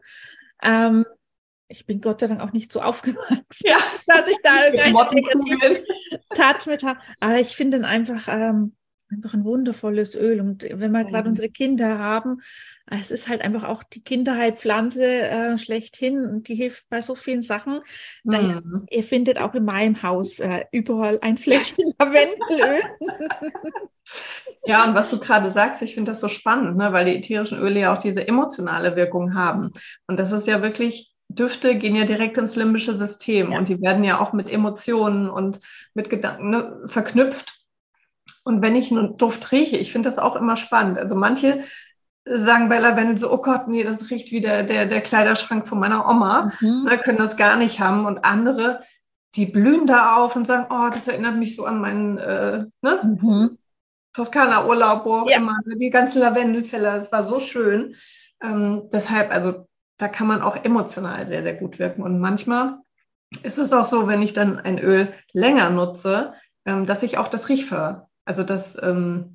Ähm, 0.60 1.04
ich 1.68 1.86
bin 1.86 2.00
Gott 2.00 2.20
sei 2.20 2.26
Dank 2.26 2.40
auch 2.40 2.52
nicht 2.52 2.72
so 2.72 2.80
aufgewachsen, 2.82 3.64
ja. 3.64 3.76
dass 4.06 4.28
ich 4.28 4.38
da 4.42 4.70
negativen 4.70 5.84
Touch 6.34 6.66
mit 6.66 6.82
habe. 6.82 7.00
Aber 7.20 7.38
ich 7.38 7.56
finde 7.56 7.78
ihn 7.78 7.84
einfach, 7.84 8.28
ähm, 8.28 8.74
einfach 9.10 9.34
ein 9.34 9.44
wundervolles 9.44 10.16
Öl. 10.16 10.40
Und 10.40 10.64
wenn 10.64 10.90
wir 10.90 11.04
gerade 11.04 11.28
unsere 11.28 11.48
Kinder 11.48 11.98
haben, 11.98 12.40
es 12.86 13.10
ist 13.10 13.28
halt 13.28 13.42
einfach 13.42 13.64
auch 13.64 13.82
die 13.84 14.02
Kinderheilpflanze 14.02 15.04
äh, 15.04 15.58
schlechthin 15.58 16.24
und 16.24 16.48
die 16.48 16.54
hilft 16.54 16.88
bei 16.88 17.00
so 17.00 17.14
vielen 17.14 17.42
Sachen. 17.42 17.80
Daher, 18.24 18.62
mhm. 18.62 18.86
ihr 18.90 19.04
findet 19.04 19.38
auch 19.38 19.54
in 19.54 19.64
meinem 19.64 20.02
Haus 20.02 20.40
äh, 20.40 20.64
überall 20.72 21.18
ein 21.22 21.36
Fläschchen 21.36 21.92
Lavendelöl. 21.98 22.82
ja, 24.64 24.84
und 24.84 24.94
was 24.94 25.10
du 25.10 25.18
gerade 25.18 25.50
sagst, 25.50 25.82
ich 25.82 25.94
finde 25.94 26.10
das 26.10 26.20
so 26.20 26.28
spannend, 26.28 26.76
ne? 26.76 26.92
weil 26.92 27.04
die 27.04 27.16
ätherischen 27.16 27.58
Öle 27.58 27.80
ja 27.80 27.94
auch 27.94 27.98
diese 27.98 28.26
emotionale 28.26 28.96
Wirkung 28.96 29.34
haben. 29.34 29.72
Und 30.06 30.18
das 30.18 30.32
ist 30.32 30.46
ja 30.46 30.62
wirklich 30.62 31.13
Düfte 31.34 31.76
gehen 31.76 31.96
ja 31.96 32.04
direkt 32.04 32.38
ins 32.38 32.56
limbische 32.56 32.94
System 32.94 33.52
ja. 33.52 33.58
und 33.58 33.68
die 33.68 33.80
werden 33.80 34.04
ja 34.04 34.20
auch 34.20 34.32
mit 34.32 34.48
Emotionen 34.48 35.28
und 35.28 35.60
mit 35.94 36.10
Gedanken 36.10 36.50
ne, 36.50 36.82
verknüpft. 36.86 37.60
Und 38.44 38.60
wenn 38.62 38.76
ich 38.76 38.90
einen 38.90 39.16
Duft 39.16 39.52
rieche, 39.52 39.76
ich 39.76 39.92
finde 39.92 40.08
das 40.08 40.18
auch 40.18 40.36
immer 40.36 40.56
spannend. 40.56 40.98
Also 40.98 41.14
manche 41.14 41.64
sagen 42.26 42.68
bei 42.68 42.78
Lavendel 42.78 43.18
so, 43.18 43.32
oh 43.32 43.42
Gott, 43.42 43.68
nee, 43.68 43.82
das 43.82 44.10
riecht 44.10 44.32
wie 44.32 44.40
der, 44.40 44.62
der, 44.62 44.86
der 44.86 45.00
Kleiderschrank 45.00 45.66
von 45.66 45.78
meiner 45.78 46.08
Oma, 46.08 46.52
mhm. 46.60 46.84
ne, 46.84 46.98
können 46.98 47.18
das 47.18 47.36
gar 47.36 47.56
nicht 47.56 47.80
haben. 47.80 48.06
Und 48.06 48.24
andere, 48.24 48.80
die 49.34 49.46
blühen 49.46 49.86
da 49.86 50.16
auf 50.16 50.36
und 50.36 50.46
sagen, 50.46 50.66
oh, 50.70 50.90
das 50.92 51.08
erinnert 51.08 51.36
mich 51.36 51.56
so 51.56 51.64
an 51.64 51.80
meinen 51.80 52.18
äh, 52.18 52.64
ne? 52.82 53.18
Mhm. 53.20 53.58
Toskana-Urlaub, 54.14 55.04
wo 55.04 55.14
auch 55.16 55.30
ja. 55.30 55.38
immer, 55.38 55.56
die 55.66 55.90
ganzen 55.90 56.20
Lavendelfälle, 56.20 56.96
es 56.96 57.10
war 57.10 57.24
so 57.24 57.40
schön. 57.40 57.96
Ähm, 58.42 58.88
deshalb, 58.92 59.30
also 59.32 59.66
da 59.96 60.08
kann 60.08 60.26
man 60.26 60.42
auch 60.42 60.64
emotional 60.64 61.26
sehr, 61.26 61.42
sehr 61.42 61.54
gut 61.54 61.78
wirken. 61.78 62.02
Und 62.02 62.18
manchmal 62.20 62.78
ist 63.42 63.58
es 63.58 63.72
auch 63.72 63.84
so, 63.84 64.06
wenn 64.06 64.22
ich 64.22 64.32
dann 64.32 64.58
ein 64.58 64.78
Öl 64.78 65.12
länger 65.32 65.70
nutze, 65.70 66.34
ähm, 66.64 66.86
dass 66.86 67.02
ich 67.02 67.18
auch 67.18 67.28
das 67.28 67.48
Riechver, 67.48 68.08
also 68.24 68.42
das, 68.42 68.80
ähm, 68.82 69.33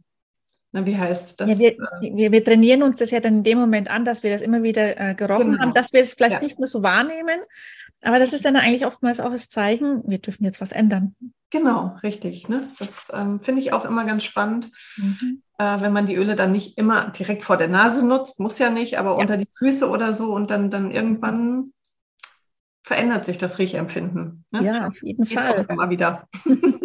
na, 0.71 0.85
wie 0.85 0.97
heißt 0.97 1.41
das? 1.41 1.49
Ja, 1.49 1.57
wir, 1.59 1.71
äh, 1.71 2.15
wir, 2.15 2.31
wir, 2.31 2.43
trainieren 2.43 2.83
uns 2.83 2.97
das 2.97 3.11
ja 3.11 3.19
dann 3.19 3.35
in 3.35 3.43
dem 3.43 3.57
Moment 3.57 3.89
an, 3.89 4.05
dass 4.05 4.23
wir 4.23 4.31
das 4.31 4.41
immer 4.41 4.63
wieder 4.63 4.99
äh, 4.99 5.15
gerochen 5.15 5.51
genau. 5.51 5.61
haben, 5.61 5.73
dass 5.73 5.93
wir 5.93 6.01
es 6.01 6.13
vielleicht 6.13 6.35
ja. 6.35 6.41
nicht 6.41 6.59
mehr 6.59 6.67
so 6.67 6.83
wahrnehmen. 6.83 7.41
Aber 8.01 8.19
das 8.19 8.33
ist 8.33 8.45
dann 8.45 8.55
eigentlich 8.55 8.85
oftmals 8.85 9.19
auch 9.19 9.31
das 9.31 9.49
Zeichen, 9.49 10.03
wir 10.05 10.19
dürfen 10.19 10.43
jetzt 10.43 10.61
was 10.61 10.71
ändern. 10.71 11.15
Genau, 11.49 11.97
richtig. 12.03 12.47
Ne? 12.47 12.69
Das 12.77 13.11
ähm, 13.11 13.39
finde 13.41 13.61
ich 13.61 13.73
auch 13.73 13.85
immer 13.85 14.05
ganz 14.05 14.23
spannend. 14.23 14.71
Mhm 14.97 15.41
äh, 15.59 15.81
wenn 15.81 15.93
man 15.93 16.05
die 16.05 16.15
Öle 16.15 16.35
dann 16.35 16.53
nicht 16.53 16.77
immer 16.77 17.09
direkt 17.09 17.43
vor 17.43 17.57
der 17.57 17.67
Nase 17.67 18.07
nutzt, 18.07 18.39
muss 18.39 18.57
ja 18.57 18.69
nicht, 18.71 18.97
aber 18.97 19.11
ja. 19.11 19.15
unter 19.17 19.37
die 19.37 19.49
Füße 19.57 19.87
oder 19.87 20.13
so 20.13 20.33
und 20.33 20.49
dann, 20.49 20.71
dann 20.71 20.89
irgendwann 20.89 21.73
verändert 22.81 23.25
sich 23.25 23.37
das 23.37 23.59
Riechempfinden. 23.59 24.45
Ne? 24.51 24.63
Ja, 24.63 24.87
auf 24.87 25.03
jeden 25.03 25.25
Geht's 25.25 25.39
Fall. 25.39 25.65
Immer 25.69 25.89
wieder. 25.89 26.27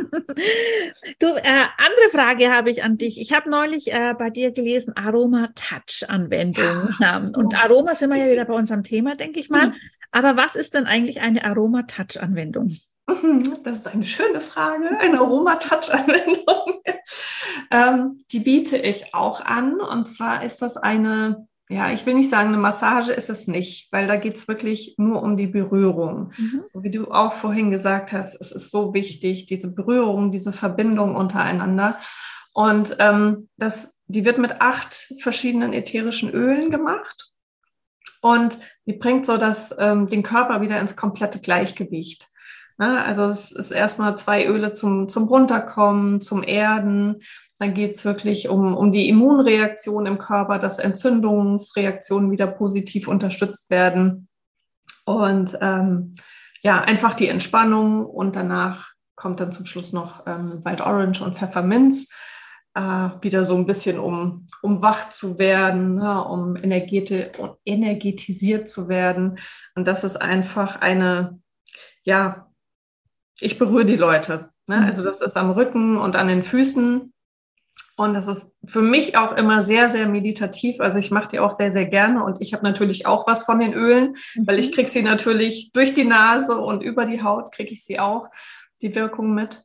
du, 1.18 1.26
äh, 1.26 1.64
andere 1.76 2.10
Frage 2.10 2.52
habe 2.52 2.70
ich 2.70 2.82
an 2.82 2.98
dich. 2.98 3.20
Ich 3.20 3.32
habe 3.32 3.50
neulich 3.50 3.92
äh, 3.92 4.14
bei 4.18 4.30
dir 4.30 4.52
gelesen, 4.52 4.96
Aroma-Touch-Anwendung. 4.96 6.94
Ja. 7.00 7.18
Und 7.18 7.54
Aroma 7.62 7.94
sind 7.94 8.10
wir 8.10 8.16
ja 8.16 8.30
wieder 8.30 8.44
bei 8.44 8.54
unserem 8.54 8.82
Thema, 8.82 9.16
denke 9.16 9.40
ich 9.40 9.50
mal. 9.50 9.68
Mhm. 9.68 9.74
Aber 10.12 10.36
was 10.36 10.54
ist 10.54 10.74
denn 10.74 10.86
eigentlich 10.86 11.20
eine 11.20 11.44
Aroma-Touch-Anwendung? 11.44 12.76
Das 13.64 13.78
ist 13.78 13.88
eine 13.88 14.06
schöne 14.06 14.40
Frage, 14.40 14.98
eine 14.98 15.20
Aroma-Touch-Anwendung. 15.20 16.82
ähm, 17.70 18.24
die 18.32 18.40
biete 18.40 18.76
ich 18.76 19.14
auch 19.14 19.40
an. 19.40 19.80
Und 19.80 20.08
zwar 20.08 20.42
ist 20.42 20.62
das 20.62 20.76
eine, 20.76 21.46
ja, 21.70 21.90
ich 21.90 22.04
will 22.04 22.14
nicht 22.14 22.28
sagen, 22.28 22.48
eine 22.48 22.58
Massage 22.58 23.12
ist 23.12 23.30
es 23.30 23.48
nicht, 23.48 23.90
weil 23.90 24.06
da 24.06 24.16
geht 24.16 24.36
es 24.36 24.48
wirklich 24.48 24.96
nur 24.98 25.22
um 25.22 25.36
die 25.36 25.46
Berührung. 25.46 26.32
Mhm. 26.36 26.64
So 26.72 26.82
wie 26.82 26.90
du 26.90 27.10
auch 27.10 27.32
vorhin 27.32 27.70
gesagt 27.70 28.12
hast, 28.12 28.38
es 28.38 28.52
ist 28.52 28.70
so 28.70 28.92
wichtig, 28.92 29.46
diese 29.46 29.72
Berührung, 29.72 30.30
diese 30.30 30.52
Verbindung 30.52 31.16
untereinander. 31.16 31.98
Und 32.52 32.96
ähm, 32.98 33.48
das, 33.56 33.98
die 34.06 34.26
wird 34.26 34.38
mit 34.38 34.60
acht 34.60 35.12
verschiedenen 35.20 35.72
ätherischen 35.72 36.30
Ölen 36.30 36.70
gemacht. 36.70 37.32
Und 38.20 38.58
die 38.86 38.94
bringt 38.94 39.24
so 39.24 39.38
das, 39.38 39.74
ähm, 39.78 40.06
den 40.06 40.22
Körper 40.22 40.60
wieder 40.60 40.78
ins 40.80 40.96
komplette 40.96 41.40
Gleichgewicht. 41.40 42.28
Ne? 42.78 43.02
Also 43.04 43.24
es 43.24 43.52
ist 43.52 43.70
erstmal 43.70 44.16
zwei 44.18 44.46
Öle 44.46 44.72
zum, 44.72 45.08
zum 45.08 45.24
Runterkommen, 45.24 46.20
zum 46.20 46.42
Erden. 46.42 47.20
Dann 47.58 47.74
geht 47.74 47.94
es 47.94 48.04
wirklich 48.04 48.48
um, 48.48 48.76
um 48.76 48.92
die 48.92 49.08
Immunreaktion 49.08 50.06
im 50.06 50.18
Körper, 50.18 50.58
dass 50.58 50.78
Entzündungsreaktionen 50.78 52.30
wieder 52.30 52.48
positiv 52.48 53.08
unterstützt 53.08 53.70
werden. 53.70 54.28
Und 55.04 55.56
ähm, 55.60 56.14
ja, 56.62 56.80
einfach 56.80 57.14
die 57.14 57.28
Entspannung 57.28 58.06
und 58.06 58.36
danach 58.36 58.94
kommt 59.16 59.40
dann 59.40 59.52
zum 59.52 59.66
Schluss 59.66 59.92
noch 59.92 60.26
ähm, 60.26 60.64
Wild 60.64 60.80
Orange 60.80 61.22
und 61.22 61.38
Pfefferminz. 61.38 62.10
Äh, 62.74 63.10
wieder 63.20 63.44
so 63.44 63.54
ein 63.54 63.66
bisschen, 63.66 64.00
um, 64.00 64.48
um 64.60 64.82
wach 64.82 65.10
zu 65.10 65.38
werden, 65.38 65.94
ne, 65.94 66.24
um 66.24 66.56
energeti 66.56 67.26
energetisiert 67.64 68.68
zu 68.68 68.88
werden. 68.88 69.38
Und 69.76 69.86
das 69.86 70.02
ist 70.02 70.16
einfach 70.16 70.80
eine, 70.80 71.40
ja, 72.02 72.50
ich 73.38 73.58
berühre 73.58 73.84
die 73.84 73.96
Leute. 73.96 74.50
Ne? 74.66 74.84
Also 74.84 75.02
mhm. 75.02 75.06
das 75.06 75.20
ist 75.20 75.36
am 75.36 75.52
Rücken 75.52 75.96
und 75.98 76.16
an 76.16 76.26
den 76.26 76.42
Füßen. 76.42 77.13
Und 77.96 78.14
das 78.14 78.26
ist 78.26 78.56
für 78.66 78.82
mich 78.82 79.16
auch 79.16 79.36
immer 79.36 79.62
sehr, 79.62 79.90
sehr 79.90 80.08
meditativ. 80.08 80.80
Also 80.80 80.98
ich 80.98 81.12
mache 81.12 81.30
die 81.30 81.38
auch 81.38 81.52
sehr, 81.52 81.70
sehr 81.70 81.86
gerne. 81.86 82.24
Und 82.24 82.40
ich 82.40 82.52
habe 82.52 82.64
natürlich 82.64 83.06
auch 83.06 83.26
was 83.26 83.44
von 83.44 83.60
den 83.60 83.72
Ölen, 83.72 84.16
weil 84.36 84.58
ich 84.58 84.70
mhm. 84.70 84.74
kriege 84.74 84.90
sie 84.90 85.02
natürlich 85.02 85.70
durch 85.72 85.94
die 85.94 86.04
Nase 86.04 86.58
und 86.58 86.82
über 86.82 87.06
die 87.06 87.22
Haut 87.22 87.52
kriege 87.52 87.70
ich 87.70 87.84
sie 87.84 88.00
auch, 88.00 88.30
die 88.82 88.94
Wirkung 88.94 89.32
mit. 89.32 89.64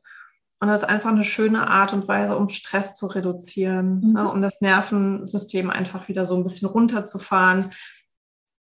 Und 0.60 0.68
das 0.68 0.82
ist 0.82 0.88
einfach 0.88 1.10
eine 1.10 1.24
schöne 1.24 1.68
Art 1.68 1.92
und 1.92 2.06
Weise, 2.06 2.36
um 2.36 2.50
Stress 2.50 2.94
zu 2.94 3.06
reduzieren, 3.06 4.00
mhm. 4.00 4.12
ne, 4.12 4.30
um 4.30 4.42
das 4.42 4.60
Nervensystem 4.60 5.70
einfach 5.70 6.06
wieder 6.08 6.26
so 6.26 6.36
ein 6.36 6.44
bisschen 6.44 6.68
runterzufahren. 6.68 7.70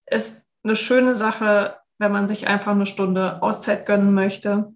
Ist 0.06 0.44
eine 0.64 0.74
schöne 0.74 1.14
Sache, 1.14 1.76
wenn 1.98 2.10
man 2.10 2.26
sich 2.26 2.48
einfach 2.48 2.72
eine 2.72 2.86
Stunde 2.86 3.42
Auszeit 3.42 3.86
gönnen 3.86 4.14
möchte. 4.14 4.72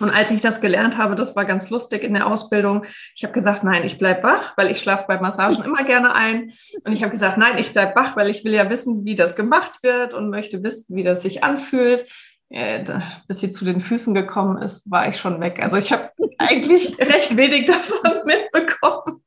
Und 0.00 0.10
als 0.10 0.30
ich 0.32 0.40
das 0.40 0.60
gelernt 0.60 0.98
habe, 0.98 1.14
das 1.14 1.36
war 1.36 1.44
ganz 1.44 1.70
lustig 1.70 2.02
in 2.02 2.14
der 2.14 2.26
Ausbildung, 2.26 2.84
ich 3.14 3.22
habe 3.22 3.32
gesagt, 3.32 3.62
nein, 3.62 3.84
ich 3.84 3.98
bleib 3.98 4.24
wach, 4.24 4.56
weil 4.56 4.70
ich 4.70 4.80
schlafe 4.80 5.04
bei 5.06 5.20
Massagen 5.20 5.62
immer 5.64 5.84
gerne 5.84 6.14
ein. 6.14 6.52
Und 6.84 6.92
ich 6.92 7.02
habe 7.02 7.12
gesagt, 7.12 7.38
nein, 7.38 7.58
ich 7.58 7.72
bleib 7.72 7.94
wach, 7.94 8.16
weil 8.16 8.28
ich 8.28 8.44
will 8.44 8.52
ja 8.52 8.68
wissen, 8.70 9.04
wie 9.04 9.14
das 9.14 9.36
gemacht 9.36 9.82
wird 9.82 10.12
und 10.12 10.30
möchte 10.30 10.64
wissen, 10.64 10.96
wie 10.96 11.04
das 11.04 11.22
sich 11.22 11.44
anfühlt. 11.44 12.06
Äh, 12.50 12.84
bis 13.26 13.40
sie 13.40 13.52
zu 13.52 13.64
den 13.64 13.80
Füßen 13.80 14.14
gekommen 14.14 14.58
ist, 14.58 14.90
war 14.90 15.08
ich 15.08 15.16
schon 15.16 15.40
weg. 15.40 15.60
Also 15.62 15.76
ich 15.76 15.92
habe 15.92 16.10
eigentlich 16.38 16.98
recht 16.98 17.36
wenig 17.36 17.66
davon 17.66 18.20
mitbekommen. 18.24 19.22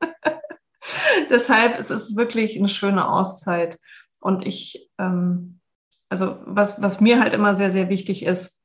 Deshalb 1.30 1.78
ist 1.78 1.90
es 1.90 2.16
wirklich 2.16 2.58
eine 2.58 2.68
schöne 2.68 3.08
Auszeit. 3.08 3.78
Und 4.20 4.46
ich, 4.46 4.88
ähm, 4.98 5.60
also 6.08 6.38
was, 6.44 6.80
was 6.80 7.00
mir 7.00 7.20
halt 7.20 7.34
immer 7.34 7.54
sehr, 7.54 7.70
sehr 7.70 7.88
wichtig 7.88 8.24
ist, 8.24 8.57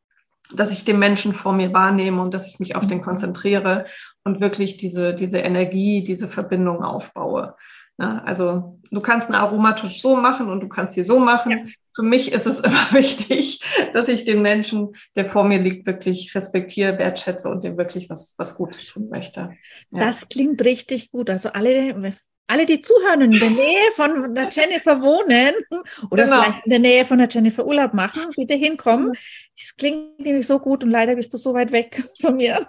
dass 0.53 0.71
ich 0.71 0.86
den 0.86 0.99
Menschen 0.99 1.34
vor 1.34 1.53
mir 1.53 1.73
wahrnehme 1.73 2.21
und 2.21 2.34
dass 2.34 2.47
ich 2.47 2.60
mich 2.60 2.75
auf 2.75 2.86
den 2.86 2.99
mhm. 2.99 3.03
konzentriere 3.03 3.86
und 4.23 4.41
wirklich 4.41 4.77
diese, 4.77 5.13
diese 5.13 5.39
Energie, 5.39 6.03
diese 6.03 6.27
Verbindung 6.27 6.84
aufbaue. 6.84 7.56
Na, 7.97 8.23
also 8.23 8.79
du 8.91 9.01
kannst 9.01 9.27
einen 9.27 9.39
Aromatusch 9.39 10.01
so 10.01 10.15
machen 10.15 10.49
und 10.49 10.62
du 10.62 10.67
kannst 10.67 10.93
sie 10.93 11.03
so 11.03 11.19
machen. 11.19 11.51
Ja. 11.51 11.58
Für 11.95 12.01
mich 12.01 12.32
ist 12.32 12.47
es 12.47 12.60
immer 12.62 12.91
wichtig, 12.91 13.62
dass 13.93 14.08
ich 14.08 14.25
den 14.25 14.41
Menschen, 14.41 14.93
der 15.15 15.27
vor 15.27 15.43
mir 15.43 15.60
liegt, 15.60 15.86
wirklich 15.86 16.34
respektiere, 16.34 16.97
wertschätze 16.97 17.49
und 17.49 17.63
dem 17.63 17.77
wirklich 17.77 18.10
was, 18.10 18.34
was 18.38 18.56
Gutes 18.56 18.86
tun 18.86 19.10
möchte. 19.10 19.51
Ja. 19.91 19.99
Das 19.99 20.27
klingt 20.27 20.63
richtig 20.65 21.12
gut. 21.12 21.29
Also 21.29 21.49
alle 21.49 21.95
alle, 22.47 22.65
die 22.65 22.82
zuhören 22.82 23.23
und 23.23 23.34
in 23.34 23.39
der 23.39 23.49
Nähe 23.49 23.91
von 23.95 24.34
der 24.34 24.49
Jennifer 24.49 25.01
wohnen 25.01 25.53
oder 26.12 26.25
genau. 26.25 26.43
vielleicht 26.43 26.65
in 26.65 26.69
der 26.69 26.79
Nähe 26.79 27.06
von 27.06 27.17
der 27.17 27.27
Jennifer 27.29 27.65
Urlaub 27.65 27.93
machen, 27.93 28.23
bitte 28.36 28.53
hinkommen. 28.56 29.13
Das 29.58 29.75
klingt 29.77 30.19
nämlich 30.19 30.45
so 30.45 30.60
gut 30.60 30.84
und 30.84 30.91
leider 30.91 31.15
bist 31.15 31.34
du 31.34 31.38
so 31.38 31.53
weit 31.53 31.71
weg 31.71 32.03
von 32.21 32.36
mir. 32.36 32.67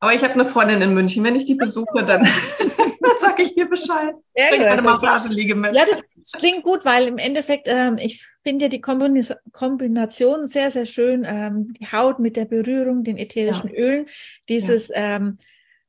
Aber 0.00 0.12
ich 0.12 0.22
habe 0.22 0.34
eine 0.34 0.46
Freundin 0.46 0.82
in 0.82 0.92
München. 0.92 1.24
Wenn 1.24 1.36
ich 1.36 1.46
die 1.46 1.54
besuche, 1.54 2.04
dann, 2.04 2.24
dann 2.58 3.18
sage 3.20 3.42
ich 3.42 3.54
dir 3.54 3.66
Bescheid. 3.66 4.14
Ja, 4.36 4.44
Bring 4.50 4.62
eine 4.62 4.82
Massageliege 4.82 5.54
mit. 5.54 5.74
Ja, 5.74 5.84
das 5.86 6.32
klingt 6.32 6.62
gut, 6.62 6.84
weil 6.84 7.06
im 7.08 7.16
Endeffekt, 7.16 7.68
ähm, 7.68 7.96
ich 7.98 8.28
finde 8.42 8.66
ja 8.66 8.68
die 8.68 8.82
Kombination 8.82 10.46
sehr, 10.46 10.70
sehr 10.70 10.84
schön. 10.84 11.24
Ähm, 11.26 11.72
die 11.80 11.86
Haut 11.86 12.18
mit 12.18 12.36
der 12.36 12.44
Berührung, 12.44 13.02
den 13.02 13.16
ätherischen 13.16 13.70
ja. 13.70 13.78
Ölen, 13.78 14.06
dieses 14.48 14.88
ja. 14.88 15.16
ähm, 15.16 15.38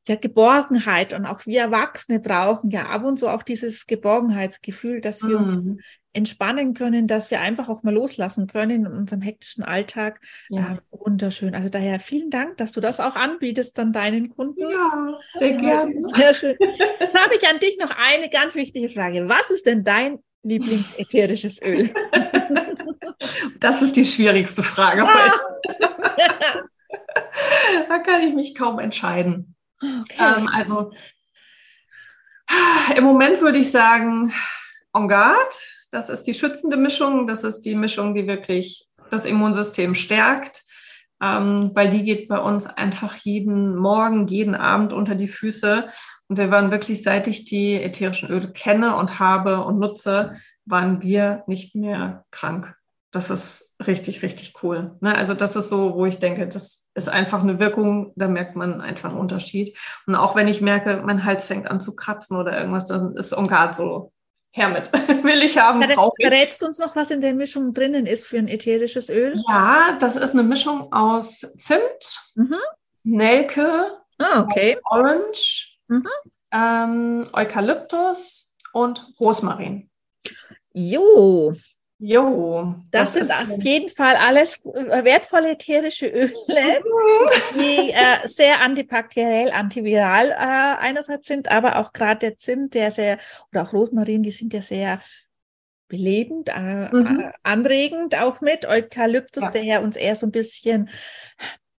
ja, 0.06 0.16
Geborgenheit 0.16 1.14
und 1.14 1.26
auch 1.26 1.46
wir 1.46 1.62
Erwachsene 1.62 2.20
brauchen 2.20 2.70
ja 2.72 2.88
ab 2.88 3.04
und 3.04 3.18
zu 3.18 3.30
auch 3.30 3.44
dieses 3.44 3.88
Geborgenheitsgefühl, 3.88 5.02
dass 5.02 5.22
wir 5.24 5.40
mhm. 5.40 5.48
uns 5.48 5.72
entspannen 6.14 6.74
können, 6.74 7.08
dass 7.08 7.32
wir 7.32 7.42
einfach 7.42 7.70
auch 7.70 7.84
mal 7.84 7.94
loslassen 7.94 8.48
können 8.48 8.86
in 8.86 8.88
unserem 8.88 9.22
hektischen 9.22 9.64
Alltag. 9.64 10.22
Ja. 10.50 10.74
Äh, 10.74 10.78
wunderschön. 10.92 11.56
Also 11.56 11.70
daher 11.70 12.00
vielen 12.00 12.30
Dank, 12.30 12.58
dass 12.58 12.72
du 12.72 12.82
das 12.82 13.00
auch 13.00 13.16
anbietest 13.16 13.80
an 13.80 13.94
deinen 13.94 14.30
Kunden. 14.30 14.62
Ja, 14.62 15.18
sehr 15.40 15.58
gerne. 15.58 15.94
Sehr 15.98 16.34
schön. 16.34 16.56
Jetzt 17.00 17.20
habe 17.20 17.36
ich 17.36 17.48
an 17.50 17.60
dich 17.60 17.78
noch 17.80 17.92
eine 17.92 18.30
ganz 18.30 18.56
wichtige 18.56 18.90
Frage. 18.90 19.28
Was 19.28 19.50
ist 19.50 19.66
denn 19.66 19.84
dein 19.84 20.20
Lieblingsätherisches 20.44 21.62
Öl? 21.62 21.90
Das 23.60 23.82
ist 23.82 23.96
die 23.96 24.06
schwierigste 24.06 24.64
Frage 24.64 25.04
heute. 25.04 25.40
da 27.88 28.00
kann 28.00 28.28
ich 28.28 28.34
mich 28.34 28.56
kaum 28.56 28.80
entscheiden. 28.80 29.53
Okay. 29.84 30.40
Ähm, 30.40 30.48
also 30.48 30.92
Im 32.98 33.04
Moment 33.04 33.42
würde 33.42 33.60
ich 33.60 33.72
sagen, 33.72 34.34
On 34.94 35.08
Guard. 35.08 35.54
Das 35.92 36.10
ist 36.10 36.24
die 36.24 36.34
schützende 36.34 36.78
Mischung. 36.78 37.28
Das 37.28 37.44
ist 37.44 37.62
die 37.62 37.76
Mischung, 37.76 38.16
die 38.16 38.28
wirklich 38.28 38.88
das 39.10 39.26
Immunsystem 39.26 39.94
stärkt, 39.94 40.64
ähm, 41.22 41.72
weil 41.76 41.90
die 41.90 42.04
geht 42.04 42.28
bei 42.28 42.40
uns 42.40 42.66
einfach 42.66 43.16
jeden 43.18 43.76
Morgen, 43.76 44.28
jeden 44.28 44.56
Abend 44.56 44.92
unter 44.92 45.14
die 45.14 45.28
Füße. 45.28 45.88
Und 46.28 46.38
wir 46.38 46.50
waren 46.50 46.72
wirklich, 46.72 47.04
seit 47.04 47.28
ich 47.28 47.46
die 47.46 47.76
ätherischen 47.76 48.30
Öle 48.30 48.52
kenne 48.52 48.96
und 48.96 49.20
habe 49.20 49.64
und 49.64 49.80
nutze, 49.80 50.36
waren 50.66 51.02
wir 51.02 51.44
nicht 51.46 51.76
mehr 51.76 52.26
krank. 52.32 52.76
Das 53.12 53.30
ist 53.30 53.73
richtig, 53.88 54.24
richtig 54.24 54.54
cool. 54.64 54.96
Ne? 55.02 55.16
Also 55.16 55.34
das 55.34 55.56
ist 55.56 55.70
so, 55.70 55.96
wo 55.96 56.06
ich 56.06 56.20
denke, 56.20 56.48
das 56.48 56.88
ist 56.94 57.10
einfach 57.10 57.42
eine 57.42 57.60
Wirkung, 57.60 58.14
da 58.16 58.28
merkt 58.28 58.56
man 58.56 58.82
einfach 58.82 59.10
einen 59.10 59.20
Unterschied. 59.20 59.78
Und 60.08 60.16
auch 60.16 60.36
wenn 60.36 60.48
ich 60.48 60.62
merke, 60.62 61.02
mein 61.06 61.26
Hals 61.26 61.46
fängt 61.46 61.70
an 61.70 61.82
zu 61.82 61.96
kratzen 61.96 62.38
oder 62.38 62.58
irgendwas, 62.58 62.86
dann 62.86 63.16
ist 63.16 63.36
On 63.36 63.48
Guard 63.48 63.76
so, 63.76 64.12
her 64.54 64.70
mit. 64.70 64.92
Will 65.24 65.44
ich 65.44 65.58
haben, 65.58 65.82
brauche 65.82 66.16
ich. 66.18 66.28
Verrätst 66.28 66.62
du 66.62 66.68
uns 66.68 66.80
noch, 66.80 66.96
was 66.96 67.12
in 67.12 67.22
der 67.22 67.34
Mischung 67.34 67.74
drinnen 67.74 68.06
ist 68.06 68.26
für 68.26 68.38
ein 68.38 68.48
ätherisches 68.48 69.10
Öl? 69.10 69.42
Ja, 69.48 69.98
das 70.00 70.16
ist 70.16 70.32
eine 70.32 70.44
Mischung 70.44 70.94
aus 70.94 71.46
Zimt, 71.58 72.32
mhm. 72.36 72.56
Nelke, 73.04 73.98
ah, 74.20 74.42
okay. 74.42 74.78
Orange, 74.86 75.78
mhm. 75.88 76.08
ähm, 76.52 77.28
Eukalyptus 77.34 78.56
und 78.72 79.06
Rosmarin. 79.20 79.90
Jo, 80.72 81.54
Jo. 82.06 82.76
Das, 82.92 83.14
das 83.14 83.28
sind 83.28 83.32
auf 83.32 83.64
jeden 83.64 83.88
Fall 83.88 84.18
alles 84.18 84.58
äh, 84.66 85.06
wertvolle 85.06 85.52
ätherische 85.52 86.08
Öle, 86.08 86.32
die 87.56 87.92
äh, 87.92 88.28
sehr 88.28 88.60
antibakteriell, 88.62 89.52
antiviral 89.52 90.32
äh, 90.32 90.82
einerseits 90.82 91.28
sind, 91.28 91.50
aber 91.50 91.78
auch 91.78 91.94
gerade 91.94 92.20
der 92.20 92.38
Zimt, 92.38 92.74
der 92.74 92.92
sehr, 92.92 93.20
oder 93.54 93.62
auch 93.62 93.72
Rosmarin, 93.72 94.22
die 94.22 94.32
sind 94.32 94.54
ja 94.54 94.62
sehr 94.62 95.00
belebend, 95.88 96.50
äh, 96.50 96.94
mhm. 96.94 97.22
Äh, 97.22 97.32
anregend 97.42 98.22
auch 98.22 98.42
mit. 98.42 98.66
Eukalyptus, 98.66 99.46
ja. 99.46 99.52
der 99.52 99.64
ja 99.64 99.80
uns 99.80 99.96
eher 99.96 100.18
so 100.18 100.28
ein 100.28 100.32
bisschen 100.32 100.90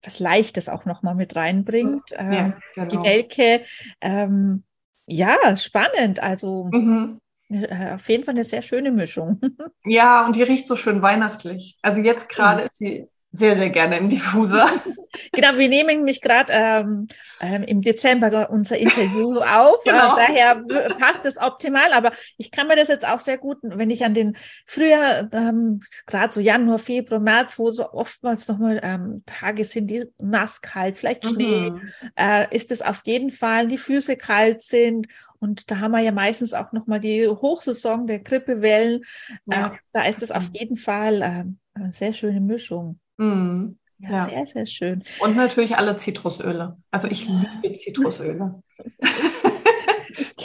was 0.02 0.20
Leichtes 0.20 0.70
auch 0.70 0.86
nochmal 0.86 1.16
mit 1.16 1.36
reinbringt. 1.36 2.12
Ähm, 2.14 2.32
ja, 2.32 2.60
genau. 2.76 2.88
Die 2.88 2.98
Nelke, 2.98 3.62
ähm, 4.00 4.64
ja, 5.06 5.58
spannend. 5.58 6.22
Also 6.22 6.70
mhm. 6.72 7.20
Äh, 7.54 7.94
auf 7.96 8.10
jeden 8.10 8.24
Fall 8.24 8.34
eine 8.34 8.44
sehr 8.44 8.62
schöne 8.62 8.92
Mischung. 8.92 9.40
Ja, 9.86 10.26
und 10.26 10.38
die 10.38 10.44
riecht 10.44 10.66
so 10.66 10.78
schön 10.78 11.02
weihnachtlich. 11.02 11.78
Also 11.82 12.00
jetzt 12.00 12.30
gerade 12.30 12.62
mhm. 12.62 12.68
ist 12.68 12.78
sie 12.78 13.08
sehr, 13.36 13.56
sehr 13.56 13.70
gerne 13.70 13.98
im 13.98 14.10
Diffuser. 14.10 14.70
genau, 15.32 15.58
wir 15.58 15.68
nehmen 15.68 15.98
nämlich 15.98 16.22
gerade 16.22 16.54
ähm, 16.54 17.08
ähm, 17.42 17.64
im 17.64 17.82
Dezember 17.82 18.52
unser 18.52 18.78
Interview 18.78 19.40
auf. 19.40 19.78
genau. 19.84 20.16
äh, 20.16 20.28
daher 20.28 20.64
passt 21.00 21.26
es 21.26 21.38
optimal. 21.38 21.94
Aber 21.94 22.12
ich 22.38 22.52
kann 22.52 22.68
mir 22.68 22.76
das 22.76 22.90
jetzt 22.90 23.08
auch 23.08 23.20
sehr 23.20 23.40
gut, 23.40 23.58
wenn 23.64 23.90
ich 23.90 24.06
an 24.06 24.14
den 24.14 24.38
Frühjahr, 24.68 25.28
ähm, 25.34 25.82
gerade 26.06 26.32
so 26.32 26.40
Januar, 26.40 26.78
Februar, 26.78 27.20
März, 27.20 27.58
wo 27.58 27.72
so 27.72 27.92
oftmals 27.92 28.48
nochmal 28.48 28.80
ähm, 28.84 29.24
Tage 29.26 29.66
sind, 29.66 29.88
die 29.88 30.06
nass 30.22 30.62
kalt, 30.62 31.00
vielleicht 31.00 31.26
Schnee, 31.26 31.72
mhm. 31.72 31.82
äh, 32.16 32.56
ist 32.56 32.70
es 32.70 32.84
auf 32.84 33.02
jeden 33.06 33.32
Fall, 33.32 33.68
die 33.68 33.80
Füße 33.80 34.16
kalt 34.16 34.62
sind. 34.62 35.08
Und 35.44 35.70
da 35.70 35.82
haben 35.82 35.92
wir 35.92 36.00
ja 36.00 36.14
meistens 36.14 36.54
auch 36.54 36.72
nochmal 36.72 37.02
die 37.02 37.28
Hochsaison 37.28 38.08
der 38.08 38.20
Grippewellen. 38.20 39.02
Ja. 39.46 39.68
Äh, 39.68 39.72
da 39.92 40.06
ist 40.06 40.24
es 40.24 40.32
auf 40.32 40.50
jeden 40.54 40.78
Fall 40.78 41.22
äh, 41.22 41.44
eine 41.78 41.92
sehr 41.92 42.14
schöne 42.14 42.40
Mischung. 42.40 42.98
Mhm. 43.18 43.78
Ja, 44.00 44.10
ja, 44.10 44.30
sehr, 44.30 44.46
sehr 44.46 44.66
schön. 44.66 45.04
Und 45.20 45.36
natürlich 45.36 45.76
alle 45.76 45.98
Zitrusöle. 45.98 46.78
Also 46.92 47.10
ich 47.10 47.28
liebe 47.62 47.78
Zitrusöle. 47.78 48.64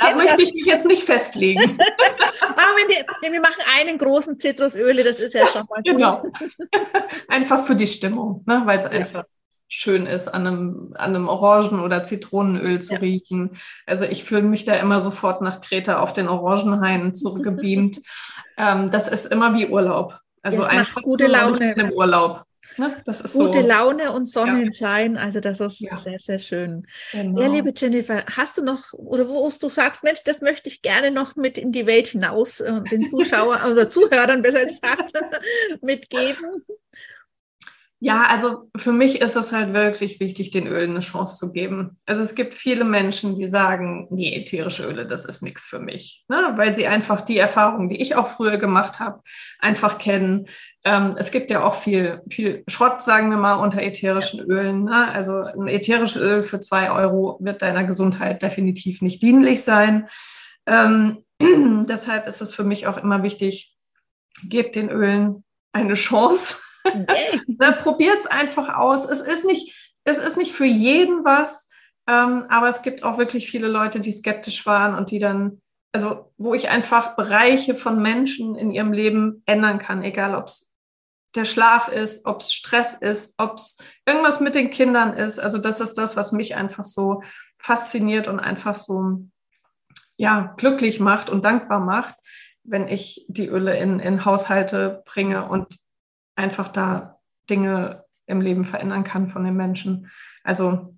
da 0.01 0.17
möchte 0.17 0.43
ich 0.43 0.53
mich 0.53 0.67
jetzt 0.67 0.87
nicht 0.87 1.05
festlegen. 1.05 1.61
wir, 1.79 3.33
wir, 3.33 3.41
machen 3.41 3.63
einen 3.79 3.99
großen 3.99 4.37
Zitrusöle, 4.37 5.05
das 5.05 5.21
ist 5.21 5.35
ja 5.35 5.47
schon 5.47 5.65
mal 5.71 5.77
gut. 5.77 5.85
Genau. 5.85 6.25
einfach 7.29 7.65
für 7.65 7.77
die 7.77 7.87
Stimmung, 7.87 8.43
ne? 8.47 8.63
weil 8.65 8.81
es 8.81 8.85
ja. 8.87 8.91
einfach 8.91 9.25
schön 9.69 10.07
ist, 10.07 10.29
an 10.29 10.47
einem, 10.47 10.95
an 10.97 11.15
einem 11.15 11.29
Orangen- 11.29 11.81
oder 11.81 12.05
Zitronenöl 12.05 12.81
zu 12.81 12.95
ja. 12.95 13.01
riechen. 13.01 13.57
Also 13.87 14.05
ich 14.05 14.25
fühle 14.25 14.43
mich 14.43 14.65
da 14.65 14.75
immer 14.75 15.03
sofort 15.03 15.43
nach 15.43 15.61
Kreta 15.61 16.01
auf 16.01 16.13
den 16.13 16.29
Orangenhain 16.29 17.15
zurückgebeamt. 17.15 18.01
ähm, 18.57 18.91
das 18.91 19.09
ist 19.09 19.27
immer 19.27 19.55
wie 19.55 19.69
Urlaub. 19.69 20.19
Also 20.43 20.63
ja, 20.63 20.69
einfach 20.69 21.03
gute 21.03 21.27
Laune 21.27 21.75
im 21.75 21.93
Urlaub. 21.93 22.45
Ne? 22.77 22.97
Das 23.05 23.21
ist 23.21 23.33
Gute 23.33 23.63
so. 23.63 23.67
Laune 23.67 24.13
und 24.13 24.29
Sonnenschein, 24.29 25.17
ja. 25.17 25.23
also 25.23 25.41
das 25.41 25.59
ist 25.61 25.81
ja. 25.81 25.97
sehr, 25.97 26.19
sehr 26.19 26.39
schön. 26.39 26.87
Genau. 27.13 27.41
Ja, 27.41 27.49
liebe 27.49 27.73
Jennifer, 27.77 28.25
hast 28.37 28.59
du 28.59 28.63
noch, 28.63 28.93
oder 28.93 29.29
wo 29.29 29.49
du 29.49 29.69
sagst, 29.69 30.05
Mensch, 30.05 30.21
das 30.25 30.43
möchte 30.43 30.69
ich 30.69 30.83
gerne 30.83 31.11
noch 31.11 31.35
mit 31.35 31.59
in 31.59 31.73
die 31.73 31.87
Welt 31.87 32.09
hinaus, 32.09 32.61
äh, 32.61 32.81
den 32.83 33.09
Zuschauern 33.09 33.63
oder 33.73 33.91
Zuhörern 33.91 34.43
besser 34.43 34.65
gesagt, 34.65 35.13
mitgeben? 35.83 36.65
Ja, 38.01 38.27
also 38.29 38.71
für 38.77 38.93
mich 38.93 39.21
ist 39.21 39.35
es 39.35 39.53
halt 39.53 39.75
wirklich 39.75 40.21
wichtig, 40.21 40.53
den 40.53 40.69
Ölen 40.69 40.91
eine 40.91 41.01
Chance 41.01 41.37
zu 41.37 41.53
geben. 41.53 41.97
Also 42.07 42.23
es 42.23 42.37
gibt 42.37 42.55
viele 42.55 42.85
Menschen, 42.85 43.35
die 43.35 43.49
sagen, 43.49 44.07
nee, 44.11 44.37
ätherische 44.37 44.85
Öle, 44.85 45.05
das 45.05 45.25
ist 45.25 45.43
nichts 45.43 45.67
für 45.67 45.81
mich, 45.81 46.25
ne? 46.29 46.53
weil 46.55 46.77
sie 46.77 46.87
einfach 46.87 47.23
die 47.23 47.39
Erfahrungen, 47.39 47.89
die 47.89 48.01
ich 48.01 48.15
auch 48.15 48.29
früher 48.29 48.57
gemacht 48.57 49.01
habe, 49.01 49.21
einfach 49.59 49.99
kennen. 49.99 50.47
Ähm, 50.85 51.17
es 51.19 51.33
gibt 51.33 51.51
ja 51.51 51.65
auch 51.65 51.75
viel, 51.75 52.23
viel 52.31 52.63
Schrott, 52.69 53.03
sagen 53.03 53.31
wir 53.31 53.37
mal, 53.37 53.55
unter 53.55 53.83
ätherischen 53.83 54.41
Ölen. 54.41 54.85
Ne? 54.85 55.09
Also 55.09 55.33
ein 55.33 55.67
ätherisches 55.67 56.23
Öl 56.23 56.45
für 56.45 56.61
zwei 56.61 56.93
Euro 56.93 57.37
wird 57.41 57.63
deiner 57.63 57.83
Gesundheit 57.83 58.43
definitiv 58.43 59.03
nicht 59.03 59.23
dienlich 59.23 59.65
sein. 59.65 60.09
Ähm, 60.67 61.25
deshalb 61.41 62.29
ist 62.29 62.43
es 62.43 62.55
für 62.55 62.65
mich 62.65 62.87
auch 62.87 62.99
immer 62.99 63.25
wichtig, 63.25 63.77
gebt 64.45 64.77
den 64.77 64.89
Ölen 64.89 65.43
eine 65.73 65.95
Chance 65.95 66.59
Okay. 66.85 67.41
Probiert 67.83 68.21
es 68.21 68.27
einfach 68.27 68.75
aus. 68.75 69.05
Es 69.05 69.21
ist 69.21 69.45
nicht, 69.45 69.95
es 70.05 70.19
ist 70.19 70.37
nicht 70.37 70.53
für 70.53 70.65
jeden 70.65 71.25
was, 71.25 71.69
ähm, 72.09 72.47
aber 72.49 72.69
es 72.69 72.83
gibt 72.83 73.03
auch 73.03 73.19
wirklich 73.19 73.51
viele 73.51 73.69
Leute, 73.69 74.01
die 74.01 74.13
skeptisch 74.13 74.65
waren 74.67 74.95
und 74.95 75.11
die 75.11 75.19
dann, 75.19 75.61
also 75.93 76.33
wo 76.39 76.55
ich 76.55 76.71
einfach 76.71 77.17
Bereiche 77.17 77.75
von 77.75 78.01
Menschen 78.01 78.57
in 78.57 78.71
ihrem 78.71 78.93
Leben 78.93 79.43
ändern 79.47 79.79
kann, 79.79 80.03
egal 80.03 80.35
ob 80.35 80.47
es 80.47 80.75
der 81.35 81.45
Schlaf 81.45 81.89
ist, 81.89 82.25
ob 82.25 82.41
es 82.41 82.53
Stress 82.53 82.95
ist, 82.95 83.35
ob 83.39 83.55
es 83.57 83.77
irgendwas 84.07 84.41
mit 84.41 84.55
den 84.55 84.71
Kindern 84.71 85.13
ist. 85.13 85.39
Also 85.39 85.59
das 85.59 85.81
ist 85.81 85.95
das, 85.95 86.17
was 86.17 86.33
mich 86.33 86.57
einfach 86.57 86.85
so 86.85 87.23
fasziniert 87.59 88.29
und 88.29 88.41
einfach 88.41 88.75
so 88.75 89.25
ja, 90.17 90.55
glücklich 90.57 91.01
macht 91.01 91.31
und 91.31 91.45
dankbar 91.45 91.81
macht, 91.81 92.15
wenn 92.65 92.89
ich 92.89 93.25
die 93.29 93.47
Öle 93.47 93.79
in, 93.79 94.01
in 94.01 94.25
Haushalte 94.25 95.03
bringe 95.05 95.47
und 95.47 95.67
einfach 96.39 96.69
da 96.69 97.19
Dinge 97.51 98.05
im 98.27 98.41
Leben 98.41 98.65
verändern 98.65 99.05
kann 99.05 99.31
von 99.31 99.45
den 99.45 99.57
Menschen. 99.57 100.11
Also 100.45 100.95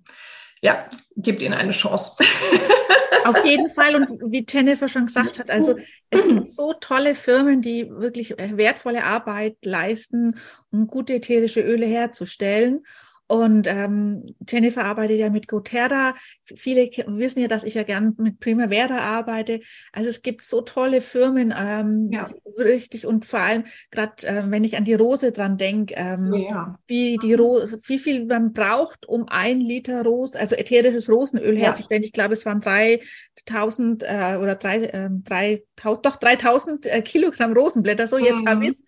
ja, 0.61 0.85
gebt 1.15 1.41
ihnen 1.41 1.53
eine 1.53 1.71
Chance. 1.71 2.17
Auf 3.25 3.45
jeden 3.45 3.69
Fall. 3.69 3.95
Und 3.95 4.09
wie 4.31 4.45
Jennifer 4.47 4.87
schon 4.87 5.05
gesagt 5.05 5.39
hat, 5.39 5.49
also 5.49 5.75
es 6.09 6.27
gibt 6.27 6.49
so 6.49 6.73
tolle 6.73 7.15
Firmen, 7.15 7.61
die 7.61 7.89
wirklich 7.89 8.35
wertvolle 8.37 9.03
Arbeit 9.03 9.57
leisten, 9.63 10.35
um 10.71 10.87
gute 10.87 11.15
ätherische 11.15 11.61
Öle 11.61 11.85
herzustellen. 11.85 12.83
Und 13.31 13.65
ähm, 13.65 14.35
Jennifer 14.45 14.83
arbeitet 14.83 15.17
ja 15.17 15.29
mit 15.29 15.47
Goterra. 15.47 16.15
Viele 16.53 16.89
wissen 17.07 17.39
ja, 17.39 17.47
dass 17.47 17.63
ich 17.63 17.75
ja 17.75 17.83
gern 17.83 18.13
mit 18.17 18.41
Primavera 18.41 18.97
arbeite. 18.97 19.61
Also 19.93 20.09
es 20.09 20.21
gibt 20.21 20.43
so 20.43 20.59
tolle 20.59 20.99
Firmen, 20.99 21.53
ähm, 21.57 22.09
ja. 22.11 22.29
richtig. 22.57 23.05
Und 23.05 23.25
vor 23.25 23.39
allem 23.39 23.63
gerade, 23.89 24.27
äh, 24.27 24.43
wenn 24.47 24.65
ich 24.65 24.75
an 24.75 24.83
die 24.83 24.95
Rose 24.95 25.31
dran 25.31 25.57
denke, 25.57 25.93
ähm, 25.95 26.33
ja. 26.33 26.77
wie 26.87 27.17
die 27.19 27.33
Rose, 27.33 27.79
wie 27.85 27.99
viel 27.99 28.25
man 28.25 28.51
braucht, 28.51 29.07
um 29.07 29.29
ein 29.29 29.61
Liter 29.61 30.03
Rose, 30.03 30.37
also 30.37 30.57
ätherisches 30.57 31.09
Rosenöl 31.09 31.57
ja. 31.57 31.67
herzustellen. 31.67 32.03
Ich 32.03 32.11
glaube, 32.11 32.33
es 32.33 32.45
waren 32.45 32.59
3000 32.59 34.03
äh, 34.03 34.37
oder 34.41 34.55
drei, 34.55 34.79
äh, 34.83 35.09
3000, 35.09 36.05
doch 36.05 36.17
3000 36.17 36.85
äh, 36.85 37.01
Kilogramm 37.01 37.53
Rosenblätter. 37.53 38.07
So 38.07 38.17
jetzt 38.17 38.41
mhm. 38.41 38.49
habe 38.49 38.65
ich 38.65 38.71
es. 38.71 38.83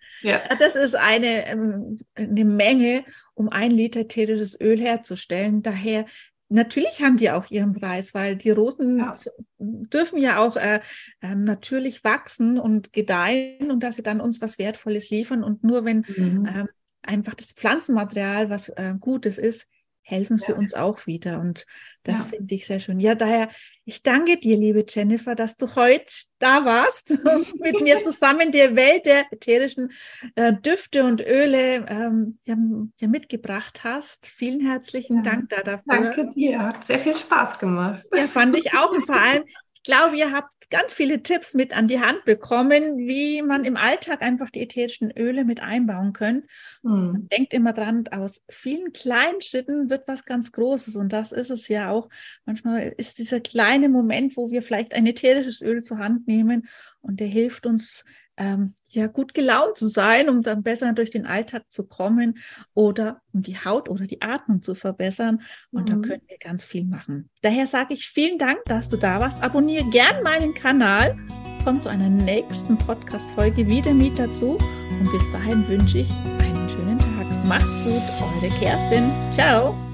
Das 0.58 0.76
ist 0.76 0.96
eine, 0.96 1.46
ähm, 1.46 1.96
eine 2.14 2.44
Menge 2.44 3.04
um 3.34 3.48
ein 3.48 3.70
Liter 3.70 4.00
ätherisches 4.00 4.58
Öl 4.60 4.80
herzustellen. 4.80 5.62
Daher 5.62 6.06
Natürlich 6.50 7.02
haben 7.02 7.16
die 7.16 7.30
auch 7.30 7.50
ihren 7.50 7.72
Preis, 7.72 8.14
weil 8.14 8.36
die 8.36 8.50
Rosen 8.50 8.98
ja. 8.98 9.18
dürfen 9.58 10.18
ja 10.18 10.38
auch 10.38 10.56
äh, 10.56 10.80
äh, 11.20 11.34
natürlich 11.34 12.04
wachsen 12.04 12.60
und 12.60 12.92
gedeihen 12.92 13.70
und 13.70 13.82
dass 13.82 13.96
sie 13.96 14.02
dann 14.02 14.20
uns 14.20 14.40
was 14.40 14.58
Wertvolles 14.58 15.10
liefern. 15.10 15.42
Und 15.42 15.64
nur 15.64 15.84
wenn 15.84 16.04
mhm. 16.16 16.46
äh, 16.46 16.64
einfach 17.02 17.34
das 17.34 17.52
Pflanzenmaterial 17.52 18.50
was 18.50 18.68
äh, 18.68 18.94
Gutes 19.00 19.38
ist, 19.38 19.66
helfen 20.04 20.38
sie 20.38 20.52
ja. 20.52 20.58
uns 20.58 20.74
auch 20.74 21.06
wieder. 21.06 21.40
Und 21.40 21.66
das 22.02 22.20
ja. 22.20 22.26
finde 22.26 22.54
ich 22.54 22.66
sehr 22.66 22.78
schön. 22.78 23.00
Ja, 23.00 23.14
daher, 23.14 23.48
ich 23.86 24.02
danke 24.02 24.36
dir, 24.36 24.56
liebe 24.56 24.84
Jennifer, 24.88 25.34
dass 25.34 25.56
du 25.56 25.74
heute 25.74 26.12
da 26.38 26.64
warst 26.64 27.10
und 27.10 27.60
mit 27.60 27.80
mir 27.80 28.02
zusammen 28.02 28.52
die 28.52 28.76
Welt 28.76 29.06
der 29.06 29.24
ätherischen 29.32 29.90
äh, 30.36 30.52
Düfte 30.52 31.04
und 31.04 31.20
Öle 31.22 31.86
ähm, 31.88 32.38
ja, 32.44 32.56
ja, 32.98 33.08
mitgebracht 33.08 33.82
hast. 33.82 34.26
Vielen 34.26 34.60
herzlichen 34.60 35.22
Dank 35.22 35.48
da 35.48 35.62
dafür. 35.62 35.82
Danke 35.86 36.30
dir, 36.34 36.60
hat 36.60 36.84
sehr 36.84 36.98
viel 36.98 37.16
Spaß 37.16 37.58
gemacht. 37.58 38.04
Ja, 38.14 38.26
fand 38.26 38.56
ich 38.56 38.74
auch. 38.74 38.92
Und 38.92 39.02
vor 39.06 39.20
allem, 39.20 39.44
glaube, 39.84 40.16
ihr 40.16 40.32
habt 40.32 40.52
ganz 40.70 40.94
viele 40.94 41.22
Tipps 41.22 41.54
mit 41.54 41.76
an 41.76 41.86
die 41.86 42.00
Hand 42.00 42.24
bekommen, 42.24 42.96
wie 42.96 43.42
man 43.42 43.64
im 43.64 43.76
Alltag 43.76 44.22
einfach 44.22 44.50
die 44.50 44.62
ätherischen 44.62 45.12
Öle 45.16 45.44
mit 45.44 45.60
einbauen 45.60 46.12
kann. 46.12 46.44
Mhm. 46.82 47.28
Denkt 47.30 47.52
immer 47.52 47.72
dran, 47.72 48.08
aus 48.08 48.42
vielen 48.48 48.92
kleinen 48.92 49.40
Schritten 49.40 49.90
wird 49.90 50.08
was 50.08 50.24
ganz 50.24 50.52
Großes. 50.52 50.96
Und 50.96 51.12
das 51.12 51.32
ist 51.32 51.50
es 51.50 51.68
ja 51.68 51.90
auch. 51.90 52.08
Manchmal 52.46 52.94
ist 52.96 53.18
dieser 53.18 53.40
kleine 53.40 53.88
Moment, 53.88 54.36
wo 54.36 54.50
wir 54.50 54.62
vielleicht 54.62 54.94
ein 54.94 55.06
ätherisches 55.06 55.60
Öl 55.62 55.82
zur 55.82 55.98
Hand 55.98 56.26
nehmen 56.26 56.66
und 57.00 57.20
der 57.20 57.28
hilft 57.28 57.66
uns, 57.66 58.04
ähm, 58.36 58.74
ja 58.90 59.06
gut 59.06 59.34
gelaunt 59.34 59.76
zu 59.76 59.86
sein, 59.86 60.28
um 60.28 60.42
dann 60.42 60.62
besser 60.62 60.92
durch 60.92 61.10
den 61.10 61.26
Alltag 61.26 61.64
zu 61.68 61.86
kommen 61.86 62.38
oder 62.74 63.20
um 63.32 63.42
die 63.42 63.58
Haut 63.58 63.88
oder 63.88 64.06
die 64.06 64.22
Atmung 64.22 64.62
zu 64.62 64.74
verbessern. 64.74 65.42
Und 65.70 65.88
mhm. 65.88 66.02
da 66.02 66.08
können 66.08 66.22
wir 66.26 66.38
ganz 66.38 66.64
viel 66.64 66.84
machen. 66.84 67.28
Daher 67.42 67.66
sage 67.66 67.94
ich 67.94 68.08
vielen 68.08 68.38
Dank, 68.38 68.58
dass 68.66 68.88
du 68.88 68.96
da 68.96 69.20
warst. 69.20 69.42
Abonniere 69.42 69.88
gern 69.90 70.22
meinen 70.22 70.54
Kanal. 70.54 71.16
Komm 71.64 71.80
zu 71.80 71.88
einer 71.88 72.08
nächsten 72.08 72.76
Podcast-Folge 72.76 73.66
wieder 73.66 73.94
mit 73.94 74.18
dazu. 74.18 74.58
Und 75.00 75.10
bis 75.10 75.32
dahin 75.32 75.66
wünsche 75.68 75.98
ich 75.98 76.10
einen 76.40 76.68
schönen 76.70 76.98
Tag. 76.98 77.46
Macht's 77.46 77.84
gut, 77.84 78.02
eure 78.42 78.50
Kerstin. 78.58 79.10
Ciao. 79.34 79.93